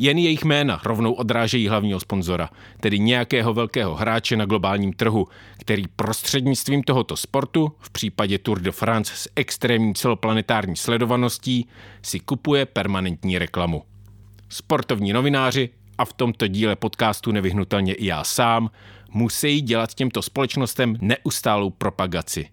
Jen 0.01 0.17
jejich 0.17 0.45
jména 0.45 0.81
rovnou 0.85 1.13
odrážejí 1.13 1.67
hlavního 1.67 1.99
sponzora, 1.99 2.49
tedy 2.79 2.99
nějakého 2.99 3.53
velkého 3.53 3.95
hráče 3.95 4.37
na 4.37 4.45
globálním 4.45 4.93
trhu, 4.93 5.27
který 5.57 5.83
prostřednictvím 5.95 6.83
tohoto 6.83 7.17
sportu, 7.17 7.71
v 7.79 7.89
případě 7.89 8.37
Tour 8.37 8.59
de 8.59 8.71
France 8.71 9.13
s 9.15 9.29
extrémní 9.35 9.93
celoplanetární 9.93 10.75
sledovaností, 10.75 11.67
si 12.01 12.19
kupuje 12.19 12.65
permanentní 12.65 13.39
reklamu. 13.39 13.83
Sportovní 14.49 15.13
novináři, 15.13 15.69
a 15.97 16.05
v 16.05 16.13
tomto 16.13 16.47
díle 16.47 16.75
podcastu 16.75 17.31
nevyhnutelně 17.31 17.93
i 17.93 18.05
já 18.05 18.23
sám, 18.23 18.69
musí 19.11 19.61
dělat 19.61 19.93
těmto 19.93 20.21
společnostem 20.21 20.95
neustálou 21.01 21.69
propagaci. 21.69 22.49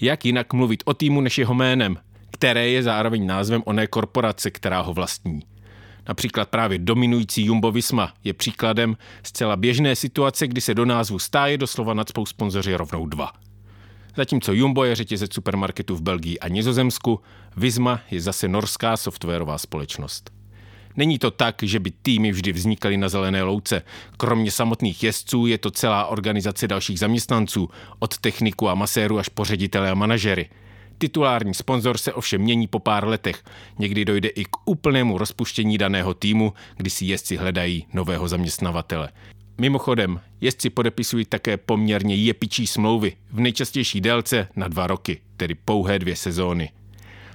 Jak 0.00 0.24
jinak 0.24 0.52
mluvit 0.52 0.82
o 0.86 0.94
týmu 0.94 1.20
než 1.20 1.38
jeho 1.38 1.54
jménem, 1.54 1.96
které 2.30 2.68
je 2.68 2.82
zároveň 2.82 3.26
názvem 3.26 3.62
oné 3.64 3.86
korporace, 3.86 4.50
která 4.50 4.80
ho 4.80 4.94
vlastní. 4.94 5.49
Například 6.10 6.48
právě 6.48 6.78
dominující 6.78 7.44
Jumbo 7.44 7.72
Visma 7.72 8.12
je 8.24 8.32
příkladem 8.32 8.96
zcela 9.22 9.56
běžné 9.56 9.96
situace, 9.96 10.46
kdy 10.46 10.60
se 10.60 10.74
do 10.74 10.84
názvu 10.84 11.18
stáje 11.18 11.58
doslova 11.58 11.94
nadspou 11.94 12.26
sponzoři 12.26 12.74
rovnou 12.74 13.06
dva. 13.06 13.32
Zatímco 14.16 14.52
Jumbo 14.52 14.84
je 14.84 14.94
řetězec 14.94 15.34
supermarketů 15.34 15.96
v 15.96 16.02
Belgii 16.02 16.38
a 16.38 16.48
Nizozemsku, 16.48 17.20
Visma 17.56 18.00
je 18.10 18.20
zase 18.20 18.48
norská 18.48 18.96
softwarová 18.96 19.58
společnost. 19.58 20.30
Není 20.96 21.18
to 21.18 21.30
tak, 21.30 21.62
že 21.62 21.80
by 21.80 21.90
týmy 22.02 22.32
vždy 22.32 22.52
vznikaly 22.52 22.96
na 22.96 23.08
zelené 23.08 23.42
louce. 23.42 23.82
Kromě 24.16 24.50
samotných 24.50 25.02
jezdců 25.02 25.46
je 25.46 25.58
to 25.58 25.70
celá 25.70 26.06
organizace 26.06 26.68
dalších 26.68 26.98
zaměstnanců, 26.98 27.68
od 27.98 28.18
techniku 28.18 28.68
a 28.68 28.74
maséru 28.74 29.18
až 29.18 29.28
po 29.28 29.44
ředitele 29.44 29.90
a 29.90 29.94
manažery– 29.94 30.48
Titulární 31.00 31.54
sponzor 31.54 31.98
se 31.98 32.12
ovšem 32.12 32.40
mění 32.40 32.66
po 32.66 32.78
pár 32.78 33.08
letech. 33.08 33.44
Někdy 33.78 34.04
dojde 34.04 34.28
i 34.28 34.44
k 34.44 34.56
úplnému 34.64 35.18
rozpuštění 35.18 35.78
daného 35.78 36.14
týmu, 36.14 36.52
kdy 36.76 36.90
si 36.90 37.04
jezdci 37.04 37.36
hledají 37.36 37.86
nového 37.92 38.28
zaměstnavatele. 38.28 39.08
Mimochodem, 39.60 40.20
jezdci 40.40 40.70
podepisují 40.70 41.24
také 41.24 41.56
poměrně 41.56 42.14
jepičí 42.14 42.66
smlouvy, 42.66 43.12
v 43.32 43.40
nejčastější 43.40 44.00
délce 44.00 44.48
na 44.56 44.68
dva 44.68 44.86
roky, 44.86 45.20
tedy 45.36 45.54
pouhé 45.54 45.98
dvě 45.98 46.16
sezóny. 46.16 46.70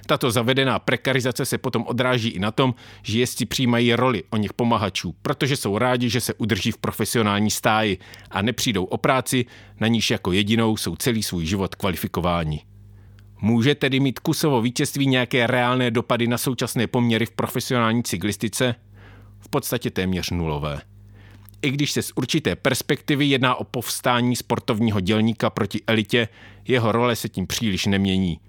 Tato 0.06 0.30
zavedená 0.30 0.78
prekarizace 0.78 1.44
se 1.44 1.58
potom 1.58 1.84
odráží 1.86 2.28
i 2.28 2.38
na 2.38 2.50
tom, 2.50 2.74
že 3.02 3.18
jezdci 3.18 3.46
přijímají 3.46 3.94
roli 3.94 4.22
o 4.30 4.36
nich 4.36 4.52
pomahačů, 4.52 5.14
protože 5.22 5.56
jsou 5.56 5.78
rádi, 5.78 6.10
že 6.10 6.20
se 6.20 6.34
udrží 6.34 6.70
v 6.70 6.78
profesionální 6.78 7.50
stáji 7.50 7.98
a 8.30 8.42
nepřijdou 8.42 8.84
o 8.84 8.96
práci, 8.96 9.46
na 9.80 9.86
níž 9.88 10.10
jako 10.10 10.32
jedinou 10.32 10.76
jsou 10.76 10.96
celý 10.96 11.22
svůj 11.22 11.46
život 11.46 11.74
kvalifikováni. 11.74 12.62
Může 13.46 13.74
tedy 13.74 14.00
mít 14.00 14.18
kusovo 14.18 14.62
vítězství 14.62 15.06
nějaké 15.06 15.46
reálné 15.46 15.90
dopady 15.90 16.26
na 16.26 16.38
současné 16.38 16.86
poměry 16.86 17.26
v 17.26 17.30
profesionální 17.30 18.02
cyklistice? 18.02 18.74
V 19.40 19.48
podstatě 19.48 19.90
téměř 19.90 20.30
nulové. 20.30 20.80
I 21.62 21.70
když 21.70 21.92
se 21.92 22.02
z 22.02 22.12
určité 22.14 22.56
perspektivy 22.56 23.26
jedná 23.26 23.54
o 23.54 23.64
povstání 23.64 24.36
sportovního 24.36 25.00
dělníka 25.00 25.50
proti 25.50 25.80
elitě, 25.86 26.28
jeho 26.68 26.92
role 26.92 27.16
se 27.16 27.28
tím 27.28 27.46
příliš 27.46 27.86
nemění. 27.86 28.40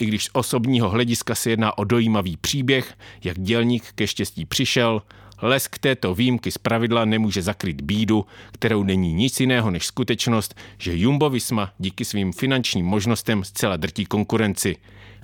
I 0.00 0.06
když 0.06 0.24
z 0.24 0.30
osobního 0.32 0.88
hlediska 0.88 1.34
se 1.34 1.50
jedná 1.50 1.78
o 1.78 1.84
dojímavý 1.84 2.36
příběh, 2.36 2.94
jak 3.24 3.40
dělník 3.40 3.84
ke 3.94 4.06
štěstí 4.06 4.44
přišel, 4.44 5.02
Lesk 5.42 5.78
této 5.78 6.14
výjimky 6.14 6.50
z 6.50 6.58
pravidla 6.58 7.04
nemůže 7.04 7.42
zakryt 7.42 7.80
bídu, 7.80 8.26
kterou 8.52 8.82
není 8.82 9.12
nic 9.12 9.40
jiného 9.40 9.70
než 9.70 9.86
skutečnost, 9.86 10.54
že 10.78 10.96
Jumbo 10.96 11.30
Visma 11.30 11.72
díky 11.78 12.04
svým 12.04 12.32
finančním 12.32 12.86
možnostem 12.86 13.44
zcela 13.44 13.76
drtí 13.76 14.04
konkurenci. 14.04 14.76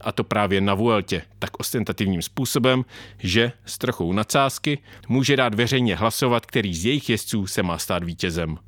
A 0.05 0.13
to 0.13 0.25
právě 0.25 0.61
na 0.61 0.75
Vueltě, 0.75 1.23
tak 1.39 1.61
ostentativním 1.61 2.23
způsobem, 2.23 2.85
že 3.19 3.53
s 3.65 3.79
trochou 3.79 4.13
nadsázky 4.13 4.79
může 5.09 5.37
dát 5.37 5.55
veřejně 5.55 5.97
hlasovat, 5.97 6.47
který 6.47 6.75
z 6.75 6.85
jejich 6.85 7.11
jezdců 7.11 7.47
se 7.47 7.63
má 7.63 7.79
stát 7.79 8.05
vítězem. 8.05 8.59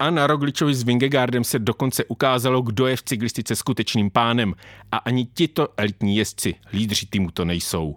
A 0.00 0.10
na 0.10 0.26
Rogličovi 0.26 0.74
s 0.74 0.82
Vingegaardem 0.82 1.44
se 1.44 1.58
dokonce 1.58 2.04
ukázalo, 2.04 2.62
kdo 2.62 2.86
je 2.86 2.96
v 2.96 3.02
cyklistice 3.02 3.56
skutečným 3.56 4.10
pánem 4.10 4.54
a 4.92 4.96
ani 4.96 5.26
tito 5.34 5.68
elitní 5.76 6.16
jezdci, 6.16 6.54
lídři 6.72 7.06
týmu 7.06 7.30
to 7.30 7.44
nejsou. 7.44 7.96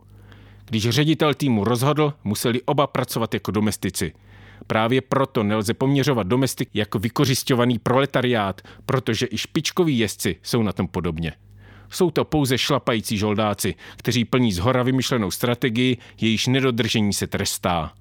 Když 0.66 0.90
ředitel 0.90 1.34
týmu 1.34 1.64
rozhodl, 1.64 2.14
museli 2.24 2.62
oba 2.62 2.88
pracovat 2.88 3.34
jako 3.34 3.52
domestici. 3.52 4.14
Právě 4.68 5.02
proto 5.02 5.44
nelze 5.44 5.74
poměřovat 5.74 6.28
domestik 6.28 6.70
jako 6.74 7.00
vykořišťovaný 7.00 7.80
proletariát, 7.80 8.62
protože 8.86 9.28
i 9.32 9.38
špičkoví 9.38 9.98
jezdci 9.98 10.36
jsou 10.44 10.64
na 10.64 10.74
tom 10.74 10.88
podobně. 10.88 11.34
Jsou 11.90 12.12
to 12.12 12.26
pouze 12.26 12.58
šlapající 12.58 13.18
žoldáci, 13.18 13.76
kteří 13.98 14.26
plní 14.26 14.54
z 14.54 14.60
hora 14.60 14.84
vymyšlenou 14.84 15.32
strategii, 15.32 15.98
jejíž 16.22 16.48
nedodržení 16.48 17.14
se 17.14 17.28
trestá. 17.28 17.94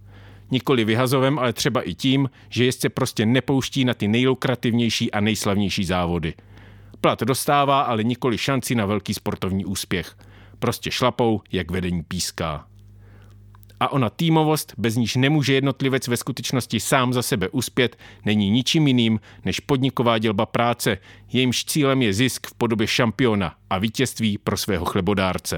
Nikoli 0.53 0.85
vyhazovem, 0.85 1.39
ale 1.39 1.53
třeba 1.53 1.83
i 1.83 1.95
tím, 1.95 2.31
že 2.49 2.65
jezdce 2.65 2.89
prostě 2.89 3.27
nepouští 3.27 3.85
na 3.85 3.95
ty 3.95 4.09
nejlukrativnější 4.09 5.13
a 5.13 5.21
nejslavnější 5.21 5.85
závody. 5.85 6.35
Plat 7.01 7.23
dostává, 7.23 7.81
ale 7.81 8.05
nikoli 8.05 8.39
šanci 8.39 8.75
na 8.75 8.87
velký 8.87 9.15
sportovní 9.15 9.65
úspěch– 9.65 10.17
Prostě 10.63 10.91
šlapou, 10.91 11.41
jak 11.53 11.71
vedení 11.71 12.03
píská. 12.03 12.67
A 13.81 13.93
ona 13.93 14.11
týmovost, 14.11 14.75
bez 14.79 14.97
níž 14.97 15.17
nemůže 15.17 15.55
jednotlivec 15.55 16.09
ve 16.09 16.17
skutečnosti 16.17 16.81
sám 16.81 17.13
za 17.13 17.23
sebe 17.23 17.49
uspět, 17.49 17.97
není 18.25 18.51
ničím 18.51 18.87
jiným 18.87 19.21
než 19.45 19.61
podniková 19.61 20.19
dělba 20.19 20.47
práce, 20.47 20.99
jejímž 21.33 21.65
cílem 21.65 22.03
je 22.03 22.13
zisk 22.13 22.47
v 22.47 22.55
podobě 22.55 22.87
šampiona 22.87 23.55
a 23.71 23.79
vítězství 23.79 24.39
pro 24.39 24.57
svého 24.57 24.85
chlebodárce. 24.85 25.57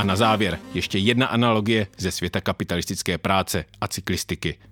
A 0.00 0.04
na 0.04 0.16
závěr 0.16 0.58
ještě 0.74 0.98
jedna 0.98 1.26
analogie 1.26 1.86
ze 1.98 2.10
světa 2.10 2.40
kapitalistické 2.40 3.18
práce 3.18 3.64
a 3.80 3.88
cyklistiky– 3.88 4.58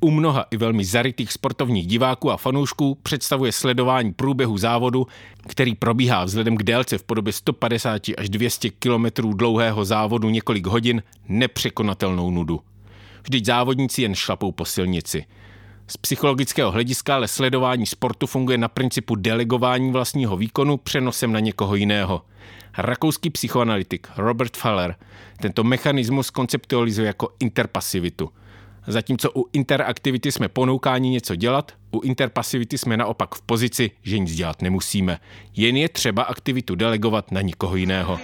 u 0.00 0.10
mnoha 0.10 0.44
i 0.50 0.56
velmi 0.56 0.84
zarytých 0.84 1.32
sportovních 1.32 1.86
diváků 1.86 2.30
a 2.30 2.36
fanoušků 2.36 2.98
představuje 3.02 3.52
sledování 3.52 4.12
průběhu 4.12 4.58
závodu, 4.58 5.06
který 5.48 5.74
probíhá 5.74 6.24
vzhledem 6.24 6.56
k 6.56 6.62
délce 6.62 6.98
v 6.98 7.02
podobě 7.02 7.32
150 7.32 8.02
až 8.18 8.28
200 8.28 8.70
km 8.70 9.06
dlouhého 9.16 9.84
závodu 9.84 10.30
několik 10.30 10.66
hodin 10.66 11.02
nepřekonatelnou 11.28 12.30
nudu. 12.30 12.60
Vždyť 13.22 13.46
závodníci 13.46 14.02
jen 14.02 14.14
šlapou 14.14 14.52
po 14.52 14.64
silnici. 14.64 15.24
Z 15.92 15.96
psychologického 15.96 16.70
hlediska 16.70 17.14
ale 17.14 17.28
sledování 17.28 17.86
sportu 17.86 18.26
funguje 18.26 18.58
na 18.58 18.68
principu 18.68 19.14
delegování 19.14 19.92
vlastního 19.92 20.36
výkonu 20.36 20.76
přenosem 20.76 21.32
na 21.32 21.40
někoho 21.40 21.74
jiného. 21.74 22.22
Rakouský 22.78 23.30
psychoanalytik 23.30 24.08
Robert 24.16 24.56
Faller 24.56 24.94
tento 25.40 25.64
mechanismus 25.64 26.30
konceptualizuje 26.30 27.06
jako 27.06 27.28
interpasivitu. 27.40 28.30
Zatímco 28.86 29.30
u 29.36 29.48
interaktivity 29.52 30.32
jsme 30.32 30.48
ponoukáni 30.48 31.10
něco 31.10 31.36
dělat, 31.36 31.72
u 31.90 32.00
interpasivity 32.00 32.78
jsme 32.78 32.96
naopak 32.96 33.34
v 33.34 33.42
pozici, 33.42 33.90
že 34.02 34.18
nic 34.18 34.34
dělat 34.34 34.62
nemusíme. 34.62 35.18
Jen 35.56 35.76
je 35.76 35.88
třeba 35.88 36.22
aktivitu 36.22 36.74
delegovat 36.74 37.32
na 37.32 37.40
někoho 37.40 37.76
jiného. 37.76 38.18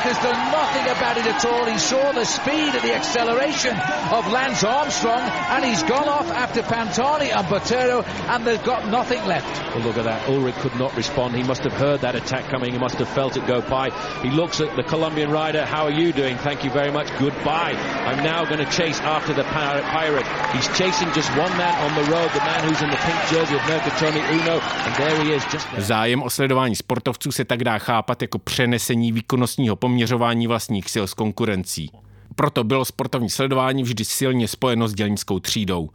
Ulrich 0.00 0.16
has 0.16 0.24
done 0.24 0.52
nothing 0.52 0.86
about 0.96 1.18
it 1.18 1.26
at 1.26 1.44
all. 1.44 1.66
He 1.66 1.78
saw 1.78 2.12
the 2.12 2.24
speed 2.24 2.74
and 2.74 2.82
the 2.82 2.94
acceleration 2.94 3.76
of 4.10 4.32
Lance 4.32 4.64
Armstrong 4.64 5.20
and 5.20 5.64
he's 5.64 5.82
gone 5.82 6.08
off 6.08 6.30
after 6.30 6.62
Pantani 6.62 7.28
and 7.36 7.46
Botero 7.46 8.02
and 8.30 8.46
they've 8.46 8.64
got 8.64 8.88
nothing 8.88 9.22
left. 9.26 9.46
Well, 9.74 9.84
look 9.84 9.98
at 9.98 10.04
that. 10.04 10.26
Ulrich 10.28 10.54
could 10.56 10.74
not 10.76 10.96
respond. 10.96 11.36
He 11.36 11.42
must 11.42 11.64
have 11.64 11.74
heard 11.74 12.00
that 12.00 12.14
attack 12.14 12.48
coming. 12.50 12.72
He 12.72 12.78
must 12.78 12.96
have 12.96 13.08
felt 13.08 13.36
it 13.36 13.46
go 13.46 13.60
by. 13.60 13.90
He 14.22 14.30
looks 14.30 14.60
at 14.60 14.74
the 14.74 14.82
Colombian 14.82 15.30
rider. 15.30 15.66
How 15.66 15.84
are 15.84 15.92
you 15.92 16.12
doing? 16.12 16.36
Thank 16.38 16.64
you 16.64 16.70
very 16.70 16.90
much. 16.90 17.08
Goodbye. 17.18 17.74
I'm 18.08 18.24
now 18.24 18.44
going 18.46 18.64
to 18.64 18.70
chase 18.72 19.00
after 19.00 19.34
the 19.34 19.44
pirate. 19.44 20.26
He's 20.52 20.68
chasing 20.78 21.12
just 21.12 21.28
one 21.36 21.54
man 21.58 21.74
on 21.84 21.94
the 21.94 22.10
road, 22.10 22.30
the 22.32 22.40
man 22.40 22.64
who's 22.64 22.80
in 22.82 22.90
the 22.90 22.96
pink 22.96 23.20
jersey 23.30 23.54
of 23.54 23.60
Mercatoni 23.68 24.22
Uno, 24.32 24.60
and 24.60 24.94
there 24.96 25.24
he 25.24 25.34
is. 25.34 25.44
Just 25.52 25.66
Zájem 25.78 26.22
o 26.22 26.30
sledování 26.30 26.76
sportovců 26.76 27.32
se 27.32 27.44
tak 27.44 27.64
dá 27.64 27.78
chápat 27.78 28.22
jako 28.22 28.38
přenesení 28.38 29.12
výkonnostního 29.12 29.76
poměřování 29.90 30.46
vlastních 30.46 30.90
sil 30.94 31.06
s 31.06 31.14
konkurencí. 31.14 31.90
Proto 32.34 32.64
bylo 32.64 32.84
sportovní 32.84 33.30
sledování 33.30 33.82
vždy 33.82 34.04
silně 34.04 34.48
spojeno 34.48 34.88
s 34.88 34.94
dělnickou 34.94 35.38
třídou. 35.38 35.90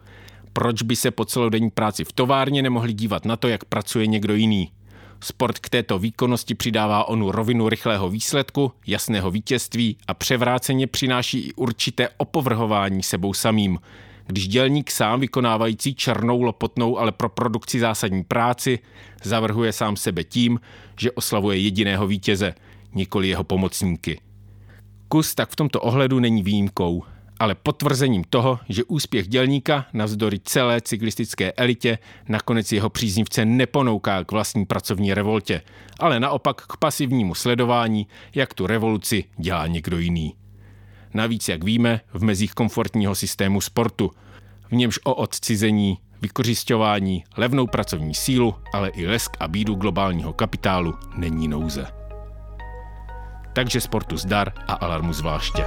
Proč 0.53 0.81
by 0.81 0.95
se 0.95 1.11
po 1.11 1.25
celodenní 1.25 1.69
práci 1.69 2.03
v 2.03 2.13
továrně 2.13 2.61
nemohli 2.61 2.93
dívat 2.93 3.25
na 3.25 3.35
to, 3.35 3.47
jak 3.47 3.65
pracuje 3.65 4.07
někdo 4.07 4.35
jiný? 4.35 4.71
Sport 5.19 5.59
k 5.59 5.69
této 5.69 5.99
výkonnosti 5.99 6.55
přidává 6.55 7.07
onu 7.07 7.31
rovinu 7.31 7.69
rychlého 7.69 8.09
výsledku, 8.09 8.71
jasného 8.87 9.31
vítězství 9.31 9.97
a 10.07 10.13
převráceně 10.13 10.87
přináší 10.87 11.39
i 11.39 11.53
určité 11.53 12.09
opovrhování 12.17 13.03
sebou 13.03 13.33
samým. 13.33 13.79
Když 14.27 14.47
dělník 14.47 14.91
sám 14.91 15.19
vykonávající 15.19 15.95
černou 15.95 16.41
lopotnou, 16.41 16.99
ale 16.99 17.11
pro 17.11 17.29
produkci 17.29 17.79
zásadní 17.79 18.23
práci, 18.23 18.79
zavrhuje 19.23 19.73
sám 19.73 19.95
sebe 19.95 20.23
tím, 20.23 20.59
že 20.99 21.11
oslavuje 21.11 21.57
jediného 21.57 22.07
vítěze– 22.07 22.53
nikoli 22.95 23.27
jeho 23.27 23.43
pomocníky. 23.43 24.19
Kus 25.07 25.35
tak 25.35 25.49
v 25.49 25.55
tomto 25.55 25.81
ohledu 25.81 26.19
není 26.19 26.43
výjimkou, 26.43 27.03
ale 27.39 27.55
potvrzením 27.55 28.23
toho, 28.29 28.59
že 28.69 28.83
úspěch 28.83 29.27
dělníka 29.27 29.85
navzdory 29.93 30.39
celé 30.39 30.81
cyklistické 30.81 31.51
elitě 31.51 31.97
nakonec 32.29 32.71
jeho 32.71 32.89
příznivce 32.89 33.45
neponouká 33.45 34.23
k 34.23 34.31
vlastní 34.31 34.65
pracovní 34.65 35.13
revoltě, 35.13 35.61
ale 35.99 36.19
naopak 36.19 36.61
k 36.61 36.77
pasivnímu 36.77 37.35
sledování, 37.35 38.07
jak 38.35 38.53
tu 38.53 38.67
revoluci 38.67 39.23
dělá 39.37 39.67
někdo 39.67 39.99
jiný. 39.99 40.35
Navíc, 41.13 41.49
jak 41.49 41.63
víme, 41.63 42.01
v 42.13 42.23
mezích 42.23 42.53
komfortního 42.53 43.15
systému 43.15 43.61
sportu, 43.61 44.11
v 44.69 44.71
němž 44.71 44.99
o 45.03 45.13
odcizení, 45.13 45.97
vykořišťování, 46.21 47.23
levnou 47.37 47.67
pracovní 47.67 48.13
sílu, 48.13 48.55
ale 48.73 48.89
i 48.89 49.07
lesk 49.07 49.37
a 49.39 49.47
bídu 49.47 49.75
globálního 49.75 50.33
kapitálu 50.33 50.93
není 51.17 51.47
nouze 51.47 52.04
takže 53.55 53.81
sportu 53.81 54.17
zdar 54.17 54.51
a 54.67 54.73
alarmu 54.73 55.13
zvláště. 55.13 55.65